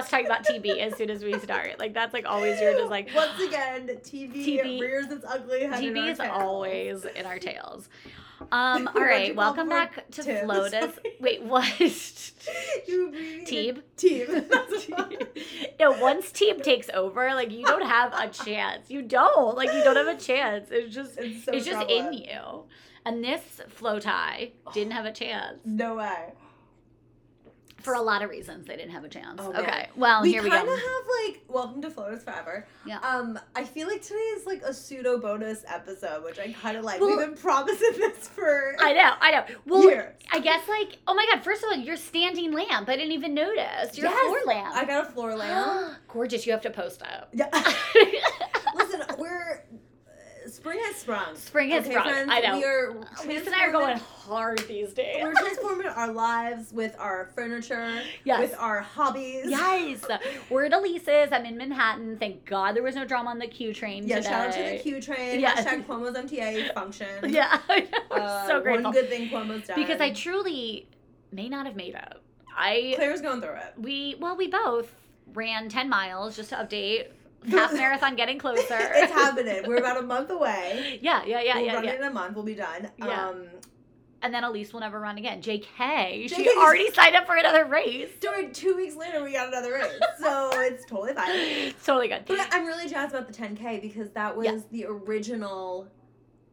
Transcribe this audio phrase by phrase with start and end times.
[0.00, 1.78] just talking about TV as soon as we start.
[1.78, 5.82] Like that's like always you're just like Once again, TV, TV rears its ugly head.
[5.82, 6.30] in our TB is tails.
[6.32, 7.88] always in our tails.
[8.52, 10.98] Um, all right, welcome back to Tim, Flotus.
[11.20, 11.64] Wait, what?
[12.84, 13.80] Teeb?
[13.96, 15.80] Teeb.
[15.80, 18.90] no, once team takes over, like you don't have a chance.
[18.90, 19.56] You don't.
[19.56, 20.68] Like you don't have a chance.
[20.70, 22.64] It's just It's so it's just in you.
[23.06, 25.58] And this flow tie didn't have a chance.
[25.64, 26.32] No way.
[27.86, 29.40] For a lot of reasons, they didn't have a chance.
[29.40, 29.62] Oh, man.
[29.62, 30.56] okay, well, we here we go.
[30.56, 32.66] We kind of have like welcome to Floaters Forever.
[32.84, 32.98] Yeah.
[32.98, 36.82] Um, I feel like today is like a pseudo bonus episode, which I kind of
[36.84, 37.00] like.
[37.00, 39.44] Well- We've been promising this for I know, I know.
[39.66, 40.12] Well, years.
[40.32, 42.88] I guess like, oh my god, first of all, your standing lamp.
[42.88, 43.96] I didn't even notice.
[43.96, 44.74] Your Yes, floor lamp.
[44.74, 45.94] I got a floor lamp.
[46.08, 46.44] Gorgeous.
[46.44, 47.28] You have to post up.
[47.32, 47.46] yeah.
[50.66, 51.36] Spring has sprung.
[51.36, 52.28] Spring has okay, sprung, Friends?
[52.32, 52.58] I know.
[52.58, 52.92] We are.
[53.24, 55.22] Lisa and I are going hard these days.
[55.22, 58.40] We're transforming our lives with our furniture, Yes.
[58.40, 59.44] with our hobbies.
[59.48, 60.04] Yes,
[60.50, 61.28] we're at Elise's.
[61.30, 62.18] I'm in Manhattan.
[62.18, 64.28] Thank God there was no drama on the Q train Yeah, today.
[64.28, 65.38] shout out to the Q train.
[65.38, 65.54] Yeah.
[65.54, 67.06] Hashtag Cuomo's MTA function.
[67.32, 67.86] Yeah, I know.
[68.10, 69.76] I'm Uh, so grateful One good thing Cuomo's done.
[69.80, 70.88] because I truly
[71.30, 72.22] may not have made up.
[72.56, 73.74] I Claire's going through it.
[73.78, 74.92] we well we both
[75.32, 77.08] ran 10 miles just to update.
[77.50, 78.64] Half marathon getting closer.
[78.70, 79.62] it's happening.
[79.66, 80.98] We're about a month away.
[81.02, 81.94] Yeah, yeah, yeah, we'll yeah, run yeah.
[81.94, 82.34] in a month.
[82.36, 82.90] We'll be done.
[82.98, 83.28] Yeah.
[83.28, 83.46] Um,
[84.22, 85.40] And then Elise will never run again.
[85.42, 88.08] JK, she JK already signed up for another race.
[88.20, 91.30] during two weeks later, we got another race, so it's totally fine.
[91.32, 92.24] It's totally good.
[92.26, 94.58] But I'm really jazzed about the 10K because that was Yeah.
[94.70, 95.88] the original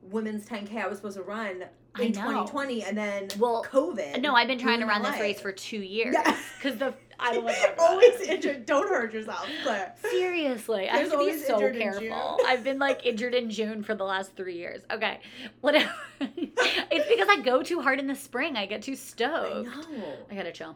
[0.02, 1.64] women's 10K I was supposed to run
[2.00, 4.22] in 2020, and then Well, COVID.
[4.22, 6.14] No, I've been trying to run this race for two years.
[6.14, 6.38] Yeah.
[6.58, 8.30] Because the I don't want to always it.
[8.30, 8.66] injured.
[8.66, 9.94] Don't hurt yourself, Claire.
[10.10, 12.40] Seriously, I There's have to be so careful.
[12.46, 14.82] I've been like injured in June for the last three years.
[14.92, 15.20] Okay,
[15.62, 15.94] whatever.
[16.22, 18.56] it's because I go too hard in the spring.
[18.56, 19.68] I get too I stoked.
[19.68, 20.14] know.
[20.32, 20.76] I gotta chill.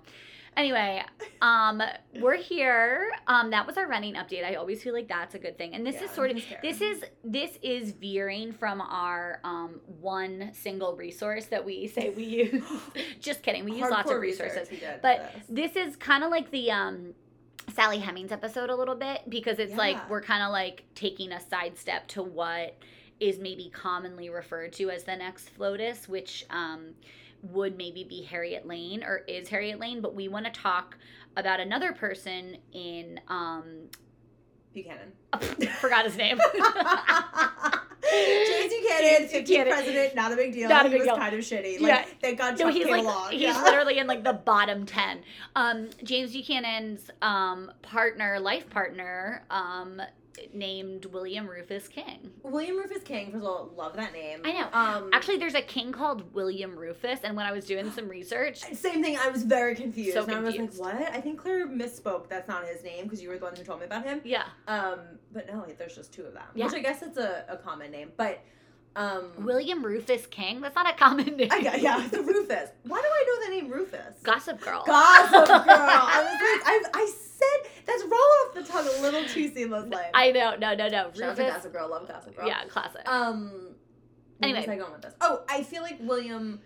[0.58, 1.04] Anyway,
[1.42, 1.84] um,
[2.20, 3.12] we're here.
[3.28, 4.44] Um, that was our running update.
[4.44, 5.76] I always feel like that's a good thing.
[5.76, 10.50] And this Yeah, is sort of this is this is veering from our um one
[10.54, 12.64] single resource that we say we use.
[13.22, 13.66] Just kidding.
[13.66, 14.80] We use lots of Hardcore research resources.
[15.04, 15.74] But this.
[15.76, 17.14] this is kind of like the um
[17.76, 19.78] Sally Hemings episode a little bit because it's Yeah.
[19.78, 22.78] like we're kind of like taking a sidestep to what
[23.20, 26.94] is maybe commonly referred to as the next FLOTUS, which um,
[27.44, 30.98] would maybe be Harriet Lane or is Harriet Lane, but we want to talk
[31.36, 33.88] about another person in um
[34.74, 35.12] Buchanan.
[35.80, 36.40] forgot his name.
[38.10, 40.70] James Buchanan, 15th president, not a big deal.
[40.70, 41.18] Not a he big was deal.
[41.18, 41.82] kind of shitty.
[41.82, 42.06] Like, Yeah.
[42.22, 43.32] thank God No, he's came like along.
[43.32, 43.64] he's yeah.
[43.66, 45.22] literally in like the bottom ten.
[45.56, 50.02] Um, James Buchanan's um partner, life partner, um,
[50.54, 52.32] named William Rufus King.
[52.44, 54.42] William Rufus King, first of all, love that name.
[54.44, 54.68] I know.
[54.74, 58.58] Um, Actually, there's a king called William Rufus, and when I was doing some research,
[58.74, 59.18] same thing.
[59.18, 60.14] I was very confused.
[60.14, 60.96] So and I was like, what?
[61.14, 62.30] I think Claire misspoke.
[62.30, 64.22] That's not his name because you were the one who told me about him.
[64.24, 65.00] yeah, Um,
[65.34, 66.44] but no, there's just two of them.
[66.56, 66.66] Yeah.
[66.66, 68.12] Which I guess it's a, a common name.
[68.18, 68.42] But,
[68.96, 70.62] um, William Rufus King.
[70.62, 71.50] That's not a common name.
[71.52, 72.70] I yeah, the Rufus.
[72.84, 74.18] Why do I know the name Rufus?
[74.24, 74.84] Gossip Girl.
[74.88, 75.64] Gossip Girl.
[75.68, 80.04] I was like, I, I said, that's rolling off the tongue a little too seamlessly.
[80.14, 80.56] I know.
[80.56, 80.90] No, no, no.
[80.90, 81.54] Shout out to Rufus.
[81.56, 81.90] Gossip Girl.
[81.90, 82.48] Love Gossip Girl.
[82.48, 83.02] Yeah, classic.
[83.08, 83.52] Um.
[84.40, 84.60] Where Anyway.
[84.60, 85.14] was I going with this?
[85.22, 86.60] Oh, I feel like William,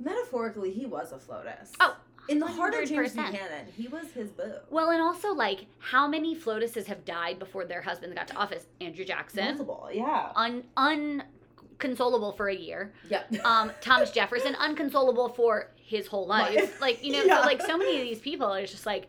[0.00, 1.72] metaphorically, he was a FLOTUS.
[1.80, 1.96] Oh,
[2.28, 4.54] in the heart of James Buchanan, he was his boo.
[4.70, 8.66] well, and also like how many FLOTUSes have died before their husbands got to office?
[8.80, 10.32] Andrew Jackson, Multiple, yeah.
[10.34, 12.92] un unconsolable for a year.
[13.10, 13.22] Yeah.
[13.44, 16.54] Um, Thomas Jefferson, unconsolable for his whole life.
[16.56, 16.80] Life.
[16.80, 17.40] Like you know, Yeah.
[17.42, 19.06] so like so many of these people, it's just like,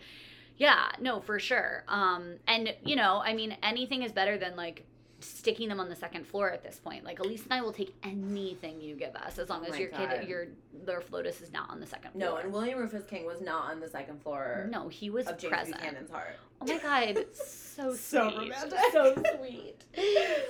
[0.57, 1.83] yeah, no, for sure.
[1.87, 4.85] Um, and you know, I mean, anything is better than like
[5.19, 7.03] sticking them on the second floor at this point.
[7.03, 9.77] Like Elise and I will take anything you give us as long Oh as my
[9.79, 10.09] your God.
[10.11, 10.47] kid, your
[10.85, 12.21] their FLOTUS is not on the second floor.
[12.29, 15.37] no, and William Rufus King was not on the second floor no, he was of
[15.39, 15.77] James present.
[15.77, 16.35] Buchanan's heart.
[16.61, 18.37] Oh my god, so So sweet.
[18.51, 18.79] romantic.
[18.91, 19.83] So sweet.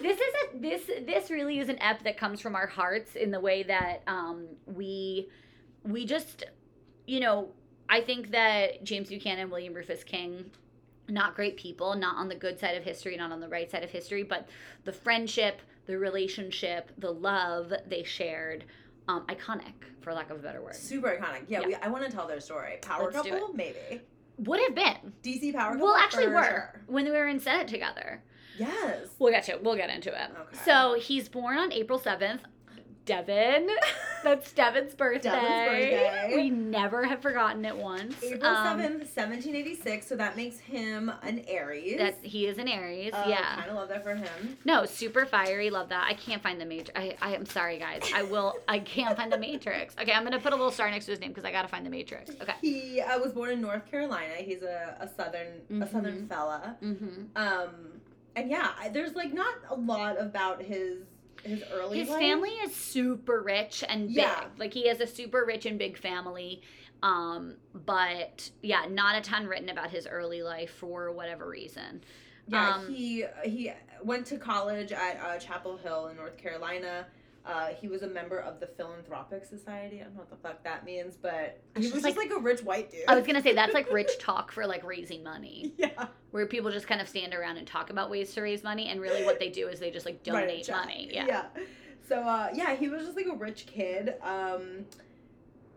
[0.01, 3.31] This is a this this really is an ep that comes from our hearts in
[3.31, 5.29] the way that um we
[5.83, 6.43] we just
[7.05, 7.49] you know,
[7.89, 10.51] I think that James Buchanan, and William Rufus King,
[11.07, 13.83] not great people, not on the good side of history, not on the right side
[13.83, 14.49] of history, but
[14.83, 18.65] the friendship, the relationship, the love they shared,
[19.07, 20.75] um, iconic, for lack of a better word.
[20.75, 21.43] Super iconic.
[21.47, 21.67] Yeah, Yeah.
[21.67, 22.79] We, I want to tell their story.
[22.81, 24.01] Power Let's couple, maybe.
[24.39, 25.13] Would have been.
[25.23, 25.87] DC Power couple.
[25.87, 26.81] Well, actually, were sure.
[26.87, 28.21] when we were in Senate together.
[28.57, 29.07] Yes.
[29.19, 29.63] We'll get to it.
[29.63, 30.29] we'll get into it.
[30.37, 30.57] Okay.
[30.65, 32.41] So he's born on April seventh.
[33.07, 33.67] Devin.
[34.23, 35.29] That's Devin's birthday.
[35.29, 36.33] birthday.
[36.35, 38.21] We never have forgotten it once.
[38.21, 40.05] April Um, 7th, 1786.
[40.07, 41.97] So that makes him an Aries.
[41.97, 43.13] That he is an Aries.
[43.13, 43.55] Uh, yeah.
[43.55, 44.57] Kind of love that for him.
[44.65, 45.69] No, super fiery.
[45.69, 46.05] Love that.
[46.07, 46.91] I can't find the major.
[46.95, 48.03] I, I am sorry, guys.
[48.13, 48.53] I will.
[48.67, 49.95] I can't find the Matrix.
[49.99, 51.85] Okay, I'm gonna put a little star next to his name because I gotta find
[51.85, 52.31] the Matrix.
[52.41, 52.53] Okay.
[52.61, 54.33] He uh, was born in North Carolina.
[54.39, 55.91] He's a, a southern a Mhm.
[55.91, 56.75] southern fella.
[56.83, 57.21] Mm-hmm.
[57.37, 57.69] Um,
[58.35, 60.97] and yeah, I- there's like not a lot about his
[61.47, 62.19] his early His life.
[62.19, 64.17] family is super rich and big.
[64.17, 64.43] Yeah.
[64.57, 66.61] Like he has a super rich and big family.
[67.03, 67.55] Um,
[67.85, 72.01] but yeah, not a ton written about his early life for whatever reason.
[72.47, 73.71] Yeah, Um, he he
[74.03, 77.05] went to college at uh, Chapel Hill in North Carolina.
[77.47, 80.01] Uh, he was a member of the Philanthropic Society.
[80.01, 82.39] I don't know what the fuck that means, but he was just just like, a
[82.39, 83.05] rich white dude.
[83.07, 86.71] I was gonna say that's like rich talk for like raising money, yeah, where people
[86.71, 89.39] just kind of stand around and talk about ways to raise money, and really what
[89.39, 90.75] they do is they just like donate check.
[90.75, 91.09] money.
[91.11, 91.25] Yeah.
[91.25, 91.45] yeah.
[92.07, 94.15] So uh, yeah, he was just like a rich kid.
[94.21, 94.85] Um,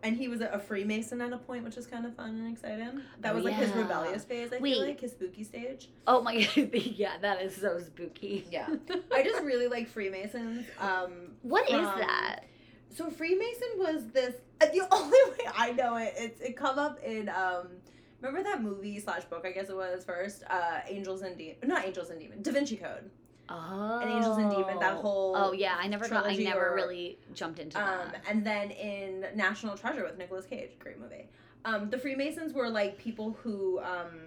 [0.02, 3.02] and he was a Freemason at a point, which is kind of fun and exciting.
[3.20, 4.52] That Oh, was like his rebellious phase.
[4.52, 4.74] I Wait.
[4.74, 5.88] feel like his spooky stage.
[6.06, 6.70] Oh my god.
[6.74, 8.46] yeah, that is so spooky.
[8.50, 8.68] Yeah,
[9.14, 10.66] I just really like Freemasons.
[10.78, 11.12] Um,
[11.42, 12.40] What is from- that?
[12.92, 14.34] So Freemason was this.
[14.60, 17.68] uh, The only way I know it, it's it come up in um.
[18.20, 19.44] Remember that movie slash book?
[19.46, 20.42] I guess it was first.
[20.50, 23.08] Uh, Angels and Demons, not Angels and Demons, Da Vinci Code.
[23.50, 24.00] Oh.
[24.02, 26.24] Angels and Demons, that whole Oh yeah, I never got.
[26.26, 28.22] I never or- really jumped into Um, that.
[28.28, 31.28] and then in National Treasure with Nicolas Cage, great movie.
[31.64, 34.20] Um, the Freemasons were like people who um.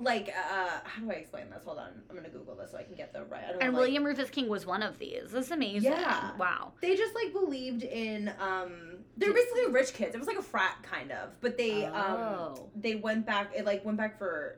[0.00, 1.64] Like uh, how do I explain this?
[1.66, 3.44] Hold on, I'm gonna Google this so I can get the right.
[3.46, 5.30] I don't And like- William Rufus King was one of these.
[5.30, 5.92] This is amazing.
[5.92, 6.34] Yeah.
[6.38, 6.72] Wow.
[6.80, 8.72] they just like believed in um
[9.18, 12.70] they're basically rich kids it was like a frat kind of but they um Oh.
[12.74, 14.56] they went back it like went back for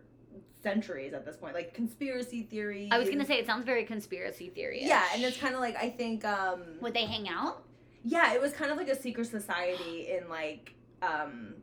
[0.64, 4.49] centuries at this point like conspiracy theories I was gonna say it sounds very conspiracy
[4.50, 4.81] theory.
[4.82, 7.62] yeah and it's kind of like i think um Would they hang out?
[8.02, 11.55] yeah it was kind of like a secret society in like um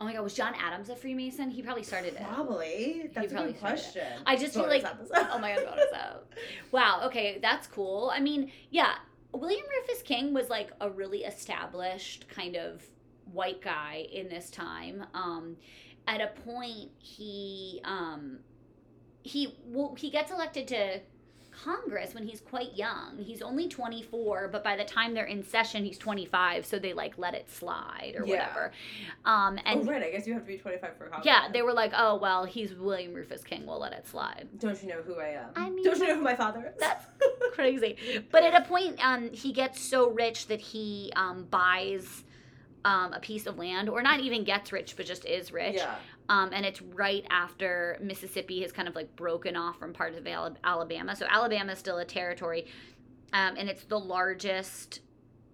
[0.00, 1.50] Oh my god, was John Adams a Freemason?
[1.50, 2.22] He probably started it.
[2.26, 3.92] probably that's a probably good started it.
[3.92, 6.32] question I just feel like oh my god, bonus up.
[6.72, 7.02] Wow.
[7.06, 8.10] Okay, that's cool.
[8.12, 8.94] I mean, yeah,
[9.32, 12.82] William Rufus King was like a really established kind of
[13.32, 15.06] white guy in this time.
[15.14, 15.56] Um,
[16.06, 18.38] at a point, he um,
[19.22, 21.00] he well, he gets elected to
[21.50, 23.16] Congress when he's quite young.
[23.18, 26.66] He's only 24, but by the time they're in session, he's 25.
[26.66, 28.32] So they like let it slide or Yeah.
[28.32, 28.72] whatever.
[29.24, 31.24] Um, and oh right i guess you have to be 25 for Congress.
[31.24, 33.66] yeah, they were like, oh well, he's William Rufus King.
[33.66, 34.48] We'll let it slide.
[34.58, 36.80] don't you know who i am I mean, don't you know who my father is
[36.80, 37.06] That's
[37.52, 37.96] crazy.
[38.32, 42.24] But at a point, um, he gets so rich that he um, buys
[42.84, 45.76] um, a piece of land, or not even gets rich, but just is rich.
[45.76, 45.94] yeah
[46.28, 50.26] Um, and it's right after Mississippi has kind of like broken off from part of
[50.64, 51.16] Alabama.
[51.16, 52.66] So Alabama is still a territory,
[53.32, 55.00] um, and it's the largest.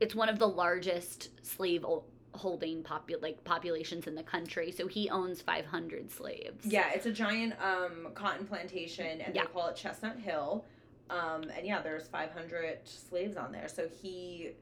[0.01, 1.85] It's one of the largest slave
[2.33, 4.71] holding popu- like populations in the country.
[4.73, 6.65] So he owns 500 slaves.
[6.65, 9.43] Yeah, it's a giant um, cotton plantation, and Yeah.
[9.43, 10.65] they call it Chestnut Hill.
[11.11, 13.67] Um, and yeah, there's 500 slaves on there.
[13.69, 14.53] So he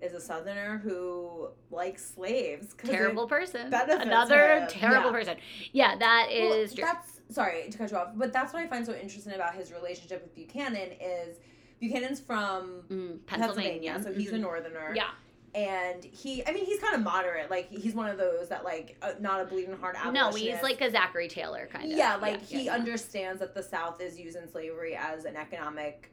[0.00, 2.74] is a Southerner who likes slaves.
[2.84, 3.72] terrible person.
[3.72, 5.12] Another terrible Yeah.
[5.12, 5.36] person.
[5.72, 8.84] Yeah, that is Well, that's sorry to cut you off, but that's what I find
[8.84, 11.38] so interesting about his relationship with Buchanan is
[11.80, 14.02] Buchanan's from Mm, Pennsylvania, Pennsylvania.
[14.02, 14.40] so he's a Mhm.
[14.40, 14.92] northerner.
[14.94, 15.10] Yeah.
[15.54, 17.50] And he, I mean, he's kind of moderate.
[17.50, 20.80] Like he's one of those that like uh, not a bleeding heart No, he's like
[20.82, 21.96] a Zachary Taylor kind of.
[21.98, 22.74] Yeah, like he yeah.
[22.74, 26.10] understands that the South is using slavery as an economic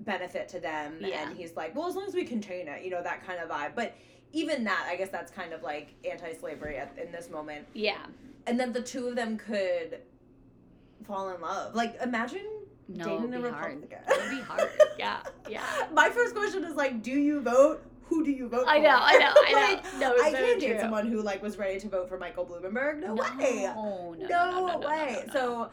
[0.00, 1.28] benefit to them, Yeah.
[1.28, 3.48] and he's like, well, as long as we contain it, you know, that kind of
[3.48, 3.74] vibe.
[3.74, 3.94] But
[4.32, 7.66] even that, I guess that's kind of like anti-slavery at, in this moment.
[7.74, 7.98] Yeah.
[8.46, 10.00] And then the two of them could
[11.06, 11.74] fall in love.
[11.74, 12.46] Like, imagine
[12.88, 13.40] No, dating a.
[13.40, 13.98] Republican.
[14.08, 14.68] It would be hard.
[14.98, 15.64] Yeah, yeah.
[15.92, 17.82] My first question is like, do you vote?
[18.04, 18.82] Who do you vote I for?
[18.82, 19.98] know, I know, I know.
[20.10, 22.98] No, I can't date someone who like was ready to vote for Michael Bloomberg.
[23.00, 23.64] No, way.
[23.74, 25.24] no, no, no, way.
[25.32, 25.70] So,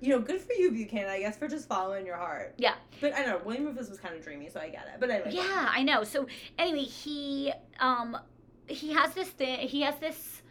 [0.00, 2.54] you know, good for you, Buchanan, I guess, for just following your heart.
[2.56, 2.74] Yeah.
[3.00, 5.00] But I don't know, William Rufus was kind of dreamy, so I get it.
[5.00, 5.32] But anyway.
[5.32, 6.04] Yeah, I know.
[6.04, 6.26] So
[6.58, 8.16] anyway, he um
[8.66, 9.58] he has this thing.
[9.68, 10.42] He has this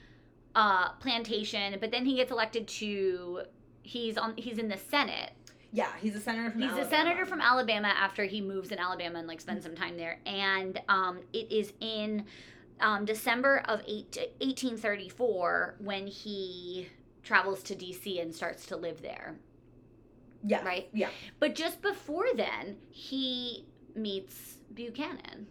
[0.56, 3.42] uh plantation, but then he gets elected to.
[3.82, 4.36] He's on.
[4.38, 5.32] He's in the Senate.
[5.72, 6.88] Yeah, he's a senator from He's Alabama.
[6.88, 10.20] a senator from Alabama after he moves in Alabama and like spends some time there.
[10.26, 12.26] And um, it is in
[12.80, 16.90] um, December of eight, 1834 when he
[17.30, 19.36] travels to DC and starts to live there.
[20.44, 20.66] Yeah.
[20.66, 20.90] Right?
[20.92, 21.10] Yeah.
[21.40, 25.46] But just before then, he meets Buchanan.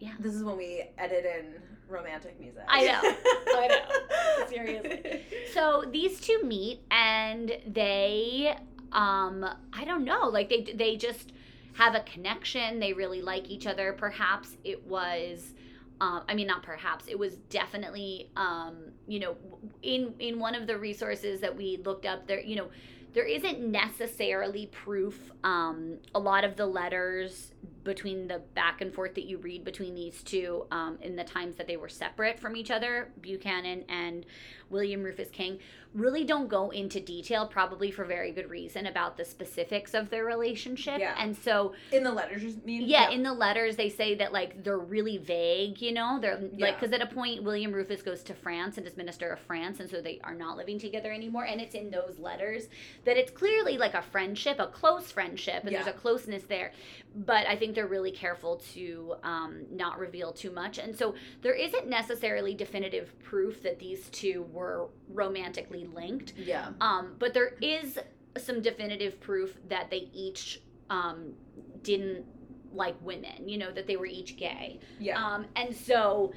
[0.00, 0.10] Yeah.
[0.18, 2.62] This is when we edit in romantic music.
[2.66, 3.00] I know.
[3.04, 4.46] I know.
[4.48, 5.22] Seriously.
[5.52, 8.56] So these two meet and they
[8.90, 11.30] um I don't know, like they they just
[11.74, 12.80] have a connection.
[12.80, 13.92] They really like each other.
[13.92, 15.54] Perhaps it was.
[16.04, 17.06] Um, I mean, not perhaps.
[17.08, 18.76] It was definitely, um,
[19.08, 19.36] you know,
[19.82, 22.40] in in one of the resources that we looked up there.
[22.40, 22.68] You know,
[23.14, 25.30] there isn't necessarily proof.
[25.44, 27.52] Um, a lot of the letters
[27.84, 31.56] between the back and forth that you read between these two um, in the times
[31.56, 34.24] that they were separate from each other, Buchanan and
[34.70, 35.58] William Rufus King,
[35.94, 40.24] really don't go into detail, probably for very good reason, about the specifics of their
[40.24, 40.98] relationship.
[40.98, 41.14] Yeah.
[41.16, 42.82] And so, In the letters, you mean?
[42.88, 46.18] yeah, in the letters, they say that like they're really vague, you know?
[46.20, 46.70] They're like, Yeah.
[46.72, 49.88] because at a point, William Rufus goes to France and is minister of France, and
[49.88, 51.44] so they are not living together anymore.
[51.44, 52.64] And it's in those letters
[53.04, 56.72] that it's clearly like a friendship, a close friendship, and there's a closeness there.
[57.14, 60.78] But I think they're really careful to um, not reveal too much.
[60.78, 66.34] And so there isn't necessarily definitive proof that these two were romantically linked.
[66.36, 66.70] yeah.
[66.80, 67.98] Um, but there is
[68.38, 71.34] some definitive proof that they each um,
[71.82, 72.24] didn't
[72.72, 74.80] like women, you know, that they were each gay.
[74.98, 75.24] Yeah.
[75.24, 76.32] Um, and so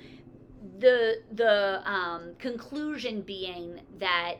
[0.79, 4.35] the the um, conclusion being that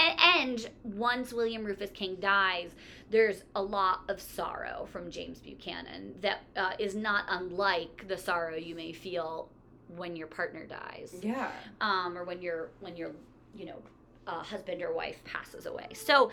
[0.00, 2.70] and once William Rufus King dies,
[3.10, 8.56] there's a lot of sorrow from James Buchanan that uh, is not unlike the sorrow
[8.56, 9.48] you may feel
[9.96, 11.50] when your partner dies yeah.
[11.80, 13.10] um, or when your when your
[13.56, 13.82] you know
[14.26, 15.88] uh, husband or wife passes away.
[15.94, 16.30] So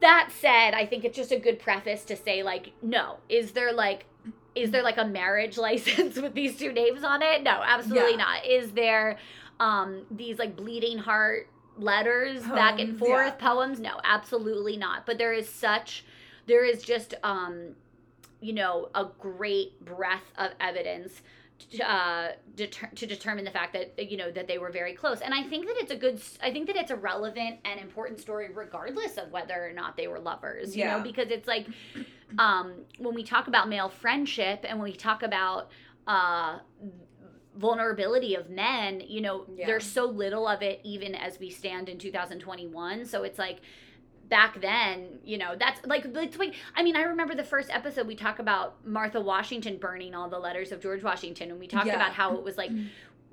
[0.00, 3.72] that said, I think it's just a good preface to say like, no, is there
[3.72, 4.06] like
[4.54, 7.42] is there like a marriage license with these two names on it?
[7.42, 8.16] No, absolutely Yeah.
[8.16, 8.46] not.
[8.46, 9.18] Is there
[9.60, 13.48] um these like bleeding heart letters back and forth yeah.
[13.48, 13.80] poems?
[13.80, 15.06] No, absolutely not.
[15.06, 16.04] But there is such
[16.46, 17.74] there is just um
[18.40, 21.22] you know a great breadth of evidence
[21.70, 25.20] to, uh, deter- to determine the fact that you know that they were very close
[25.20, 28.20] and i think that it's a good i think that it's a relevant and important
[28.20, 30.96] story regardless of whether or not they were lovers you Yeah.
[30.98, 31.66] know because it's like
[32.38, 35.70] um when we talk about male friendship and when we talk about
[36.06, 36.58] uh
[37.56, 39.66] vulnerability of men you know Yeah.
[39.66, 43.60] there's so little of it even as we stand in 2021 so it's like
[44.26, 48.06] back then, you know, that's like that's like I mean, I remember the first episode
[48.06, 51.86] we talk about Martha Washington burning all the letters of George Washington and we talked
[51.86, 51.96] Yeah.
[51.96, 52.70] about how it was like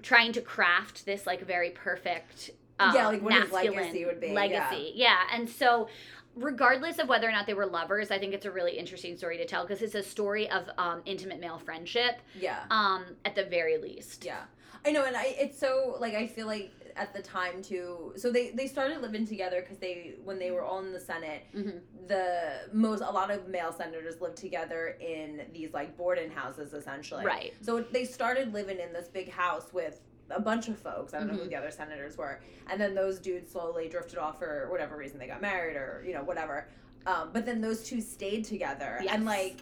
[0.04, 2.50] trying to craft this like very perfect
[2.94, 4.34] Yeah, like what his masculine legacy would be, yeah.
[4.34, 4.92] Legacy.
[4.96, 5.18] Yeah.
[5.34, 5.88] And so
[6.36, 9.38] regardless of whether or not they were lovers, I think it's a really interesting story
[9.38, 12.60] to tell because it's a story of um, intimate male friendship Yeah.
[12.70, 14.24] um, at the very least.
[14.26, 14.44] Yeah,
[14.86, 18.14] I know, and I it's so like I feel like at the time too.
[18.18, 21.44] So they they started living together because they when they were all in the Senate,
[21.56, 21.80] Mhm.
[22.08, 27.26] the most a lot of male senators lived together in these like boarding houses essentially.
[27.26, 27.54] Right.
[27.62, 30.00] So they started living in this big house with
[30.36, 31.14] a bunch of folks.
[31.14, 31.44] I don't know Mm-hmm.
[31.44, 35.20] who the other senators were, and then those dudes slowly drifted off for whatever reason
[35.20, 36.68] they got married or you know whatever.
[37.06, 39.14] Um, but then those two stayed together, Yes.
[39.16, 39.62] and like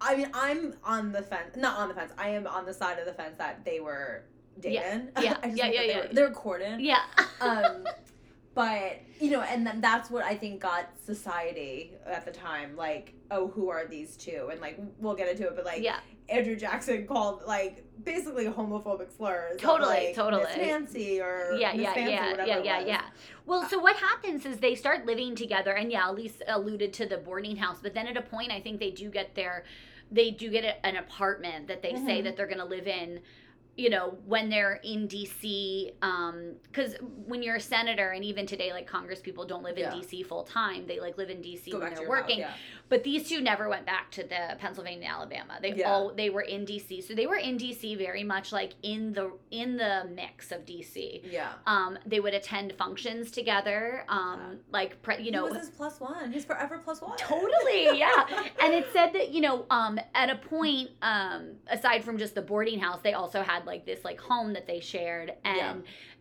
[0.00, 1.56] I mean, I'm on the fence.
[1.56, 2.12] Not on the fence.
[2.18, 4.24] I am on the side of the fence that they were
[4.58, 5.08] dating.
[5.20, 5.36] Yeah.
[5.44, 6.00] Yeah, yeah, they yeah.
[6.00, 6.80] Were, they were courting.
[6.80, 7.02] Yeah.
[7.40, 7.84] Um,
[8.54, 13.14] but you know, and then that's what I think got society at the time like,
[13.30, 14.48] oh, who are these two?
[14.50, 16.00] And like, we'll get into it, but like, yeah.
[16.28, 19.54] Andrew Jackson called like basically homophobic slurs.
[19.56, 20.42] of, Totally, like, totally.
[20.44, 23.02] Miss Nancy or yeah, Miss yeah, Fancy, yeah, whatever yeah, yeah, yeah.
[23.46, 27.18] Well, so what happens is they start living together, and yeah, Elise alluded to the
[27.18, 29.64] boarding house, but then at a point, I think they do get their,
[30.10, 32.24] they do get a, an apartment that they say Mhm.
[32.24, 33.20] that they're going to live in.
[33.76, 38.70] You know, when they're in DC, because um, when you're a senator, and even today,
[38.72, 39.92] like Congress people don't live in Yeah.
[39.92, 40.86] DC full time.
[40.86, 42.40] They like live in DC Go when they're your house, working.
[42.40, 42.52] yeah.
[42.92, 45.58] But these two never went back to the Pennsylvania, Alabama.
[45.62, 45.90] They Yeah.
[45.90, 49.32] all they were in DC, so they were in DC very much like in the
[49.50, 51.52] in the mix of DC Yeah.
[51.66, 54.58] um they would attend functions together um Yeah.
[54.70, 56.32] like pre- you know he was his plus one.
[56.32, 57.16] His forever plus one.
[57.16, 58.26] totally yeah
[58.62, 62.42] and it said that you know um at a point um aside from just the
[62.42, 65.74] boarding house they also had like this like home that they shared and Yeah.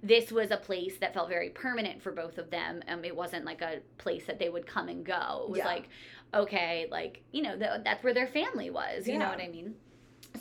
[0.03, 3.43] this was a place that felt very permanent for both of them um it wasn't
[3.43, 5.65] like a place that they would come and go it was Yeah.
[5.67, 5.89] like
[6.33, 9.75] okay like you know th- that's where their family was you know what i mean?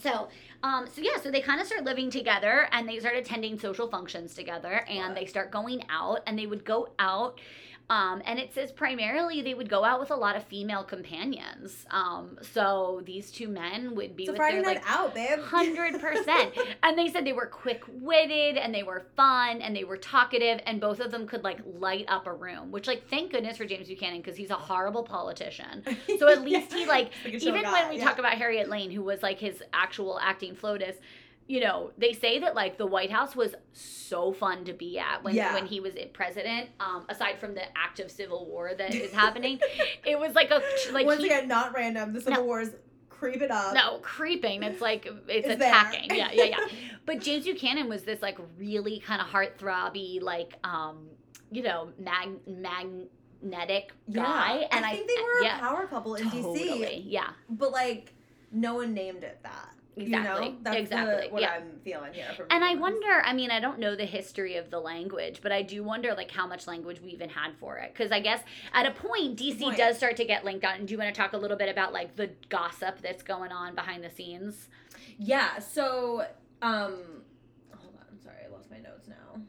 [0.02, 0.28] So
[0.62, 3.88] um so yeah so they kind of start living together and they start attending social
[3.88, 7.40] functions together and they start going out and they would go out
[7.90, 11.85] um, and it says primarily they would go out with a lot of female companions.
[11.90, 15.40] Um, so these two men would be a with Friday their night like out, babe.
[15.40, 16.54] hundred percent.
[16.82, 20.61] And they said they were quick witted and they were fun and they were talkative
[20.66, 22.70] and both of them could like light up a room.
[22.70, 25.82] Which like thank goodness for James Buchanan because he's a horrible politician.
[26.18, 28.04] So at least he like Like even when we yeah.
[28.04, 30.97] talk about Harriet Lane, who was like his actual acting FLOTUS,
[31.47, 35.25] you know, they say that like the White House was so fun to be at
[35.25, 35.54] when Yeah.
[35.54, 36.70] when he was president.
[36.78, 39.59] Um, aside from the active civil war that is happening,
[40.04, 42.12] it was like a like Once he, again, not random.
[42.12, 42.44] The Civil No.
[42.47, 42.75] War is
[43.09, 43.75] creeping up.
[43.75, 44.62] no creeping.
[44.62, 45.68] It's like it's, It's there.
[45.68, 46.11] attacking.
[46.16, 46.59] Yeah, yeah, yeah.
[47.06, 51.09] But James Buchanan was this like really kind of heartthrobby, like um,
[51.50, 54.68] you know, mag magnetic Yeah, guy.
[54.70, 57.02] And I think they were yeah, a power couple in DC.
[57.06, 58.14] Yeah, but like
[58.52, 59.70] no one named it that.
[60.00, 60.59] Exactly, You know?
[60.62, 61.52] That's exactly, The, what yeah.
[61.57, 62.47] I'm feeling here.
[62.50, 63.23] And I wonder.
[63.25, 66.30] I mean, I don't know the history of the language, but I do wonder like
[66.30, 67.92] how much language we even had for it.
[67.92, 68.42] Because I guess
[68.73, 69.76] at a point, DC Point.
[69.76, 70.75] does start to get linked on.
[70.76, 73.52] And do you want to talk a little bit about like the gossip that's going
[73.52, 74.69] on behind the scenes?
[75.19, 75.59] Yeah.
[75.59, 76.26] So,
[76.62, 76.95] um,
[77.76, 78.21] hold on.
[78.23, 79.40] Sorry, I lost my notes now.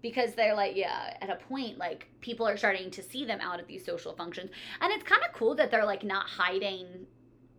[0.00, 3.60] because they're like yeah at a point like people are starting to see them out
[3.60, 6.86] at these social functions and it's kind of cool that they're like not hiding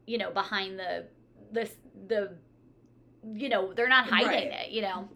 [0.07, 1.05] you know behind the
[1.53, 1.69] the
[2.07, 2.35] the
[3.33, 4.65] you know they're not hiding Right.
[4.65, 5.07] it you know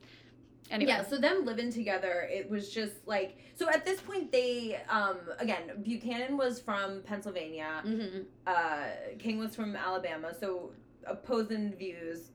[0.72, 3.70] anyway Yeah, so them living together, it was just like so.
[3.70, 8.84] At this point, they um again Buchanan was from Pennsylvania, hmm uh,
[9.20, 10.72] King was from Alabama, so
[11.06, 12.32] opposing views,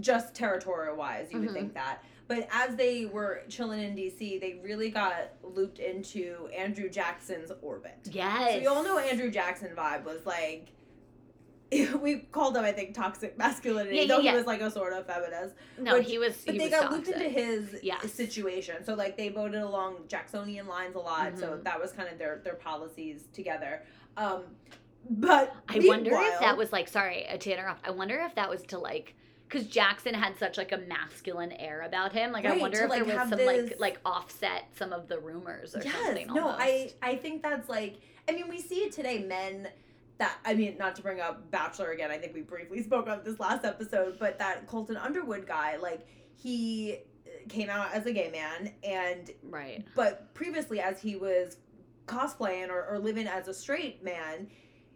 [0.00, 1.42] just territorial wise, you Mhm.
[1.46, 2.02] would think that.
[2.28, 7.98] But as they were chilling in DC, they really got looped into Andrew Jackson's orbit.
[8.12, 10.68] yes So you all know Andrew Jackson vibe was like.
[12.02, 14.30] We called him, I think, toxic masculinity, Yeah, yeah, though yeah.
[14.32, 15.54] he was like a sort of feminist.
[15.78, 17.06] no which- he was But he they was got toxic.
[17.06, 18.12] looped into his Yes.
[18.12, 18.84] situation.
[18.84, 21.38] So like they voted along Jacksonian lines a lot.
[21.38, 21.64] So Mhm.
[21.64, 23.82] that was kind of their their policies together.
[24.16, 24.42] Um,
[25.08, 28.60] but i wonder if that was like sorry to interrupt i wonder if that was
[28.64, 29.14] to like
[29.48, 32.30] because Jackson had such like a masculine air about him.
[32.30, 35.18] Like I wonder to, if there was some this- like like offset some of the
[35.18, 35.92] rumors or yes.
[36.04, 36.26] something.
[36.28, 36.58] No, almost.
[36.60, 37.96] I I think that's like
[38.28, 39.18] I mean we see it today.
[39.24, 39.68] Men
[40.20, 42.10] that I mean not to bring up Bachelor again.
[42.10, 46.06] I think we briefly spoke of this last episode, but that Colton Underwood guy, like
[46.36, 49.84] he uh, came out as a gay man and right.
[49.96, 51.56] but previously as he was
[52.06, 54.48] cosplaying or, or living as a straight man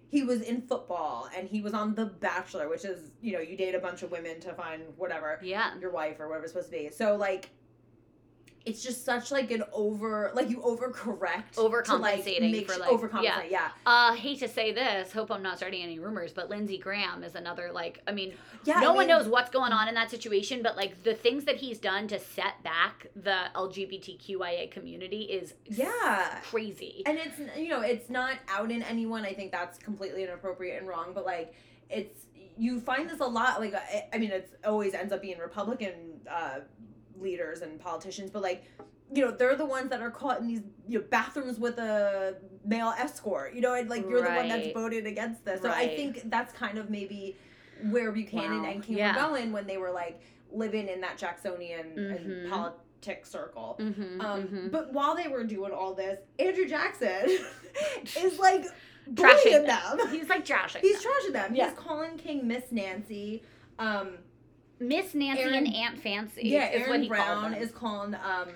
[0.08, 3.56] he was in football and he was on the bachelor which is you know you
[3.56, 5.78] date a bunch of women to find whatever Yeah.
[5.78, 7.50] your wife or whatever it's supposed to be so like
[8.66, 11.84] it's just such like an over like you overcorrect to, like,
[12.24, 15.12] Overcompensating make for, like- overcompensate yeah Uh, hate to say this.
[15.12, 18.00] Hope I'm not starting any rumors, but Lindsey Graham is another like.
[18.06, 18.32] I mean,
[18.64, 21.14] yeah no I one mean, knows what's going on in that situation, but like the
[21.14, 27.02] things that he's done to set back the LGBTQIA community is yeah crazy.
[27.06, 30.88] and it's you know it's not out in anyone i think that's completely inappropriate and
[30.88, 31.54] wrong but like
[31.90, 35.38] it's you find this a lot like i, I mean it's always ends up being
[35.38, 35.92] republican
[36.30, 36.60] uh,
[37.24, 38.64] leaders and politicians but like
[39.12, 42.36] you know they're the ones that are caught in these you know, bathrooms with a
[42.64, 45.88] male escort you know and like you're the one that's voted against this so i
[45.96, 47.36] think that's kind of maybe
[47.90, 48.70] where buchanan Wow.
[48.70, 49.14] and king Yeah.
[49.14, 50.20] were going when they were like
[50.52, 52.16] living in that jacksonian Mhm.
[52.16, 57.28] and politic circle Mm-hmm, um, But while they were doing all this, Andrew Jackson
[58.16, 58.64] is like
[59.12, 60.08] Trashing them.
[60.10, 60.80] He's like trashing.
[60.80, 61.12] He's them.
[61.12, 61.54] trashing them.
[61.54, 61.68] Yeah.
[61.68, 63.42] He's calling King Miss Nancy.
[63.78, 64.16] Um,
[64.80, 66.42] Miss Nancy Aaron- and Aunt Fancy.
[66.48, 68.14] yeah, is what Aaron he Brown is calling.
[68.14, 68.48] Um,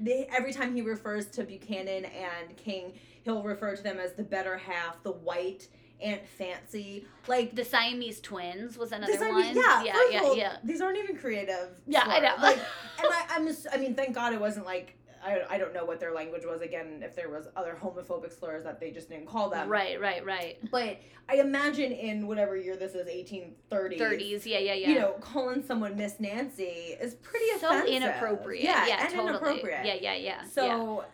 [0.00, 4.22] they, every time he refers to Buchanan and King, he'll refer to them as the
[4.22, 5.68] better half, the white
[6.00, 7.06] Aunt Fancy.
[7.28, 9.44] Like the Siamese twins was another I one.
[9.56, 10.56] yeah, yeah, yeah, all, yeah.
[10.64, 11.70] These aren't even creative.
[11.86, 12.34] Yeah, I know.
[12.40, 12.56] Like,
[12.98, 14.96] and I, I'm, ass- I mean, thank God it wasn't like.
[15.24, 18.62] I, I don't know what their language was again if there was other homophobic slurs
[18.64, 20.58] that they just didn't call them right, right, right.
[20.70, 23.98] But I imagine in whatever year this is, 1830s.
[23.98, 24.88] 30s, yeah, yeah, yeah.
[24.90, 26.62] You know, calling someone Miss Nancy
[27.00, 27.94] is pretty so offensive.
[27.94, 28.62] inappropriate.
[28.64, 29.28] Yeah, Yeah, and totally.
[29.30, 29.86] inappropriate.
[29.86, 30.16] Yeah, yeah, yeah.
[30.42, 30.44] yeah.
[30.48, 31.04] So,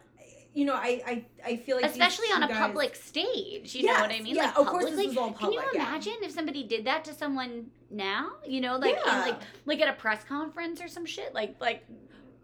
[0.52, 3.74] you know, I, I, I feel like these especially on a guys- public stage.
[3.76, 4.34] You know what I mean?
[4.34, 5.38] yeah, like of course this is all public.
[5.38, 5.88] Can you public, yeah.
[5.88, 8.32] imagine if somebody did that to someone now?
[8.44, 9.20] You know, like in, Yeah.
[9.20, 11.32] like like at a press conference or some shit.
[11.32, 11.86] Like like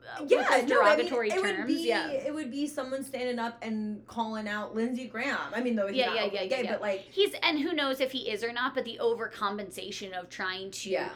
[0.06, 1.58] Uh, yeah, those no, I mean, derogatory it terms.
[1.58, 2.08] would be yeah.
[2.10, 5.38] it would be someone standing up and calling out Lindsey Graham.
[5.54, 6.72] I mean, though he's Yeah, not yeah, yeah, gay, yeah.
[6.72, 10.28] but like, He's and who knows if he is or not, but the overcompensation of
[10.28, 11.08] trying to yeah,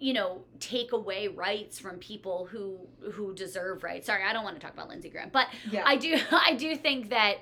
[0.00, 2.78] you know take away rights from people who
[3.12, 4.06] who deserve rights.
[4.06, 6.76] Sorry, I don't want to talk about Lindsey Graham, but yeah, I do I do
[6.76, 7.36] think that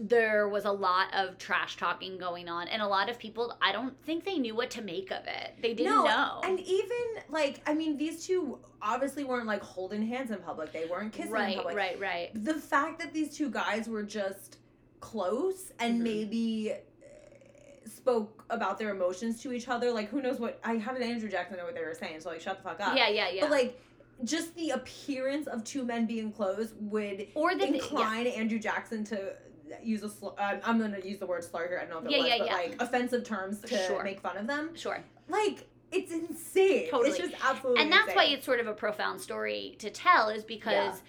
[0.00, 3.72] there was a lot of trash talking going on and a lot of people I
[3.72, 5.54] don't think they knew what to make of it.
[5.60, 6.40] They didn't No, know.
[6.44, 6.96] And even
[7.28, 10.72] like, I mean, these two obviously weren't like holding hands in public.
[10.72, 11.76] They weren't kissing in right, public.
[11.76, 12.30] right, right.
[12.44, 14.58] the fact that these two guys were just
[15.00, 16.02] close and Mhm.
[16.04, 20.92] maybe uh, spoke about their emotions to each other like who knows what i how
[20.92, 23.08] did andrew jackson know what they were saying so like shut the fuck up Yeah,
[23.08, 23.42] yeah, yeah.
[23.42, 23.80] but like
[24.24, 27.82] just the appearance of two men being close would or that they- yeah.
[27.84, 29.34] incline andrew jackson to
[29.82, 32.14] use a sl- uh, i'm gonna use the word slur here i don't know if
[32.14, 32.54] it Yeah, was yeah, but yeah.
[32.54, 34.02] like offensive terms to Sure.
[34.02, 35.02] make fun of them Sure.
[35.28, 37.10] like it's insane Totally.
[37.10, 40.44] it's just absolutely And that's why it's sort of a profound story to tell is
[40.44, 41.02] because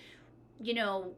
[0.61, 1.13] you know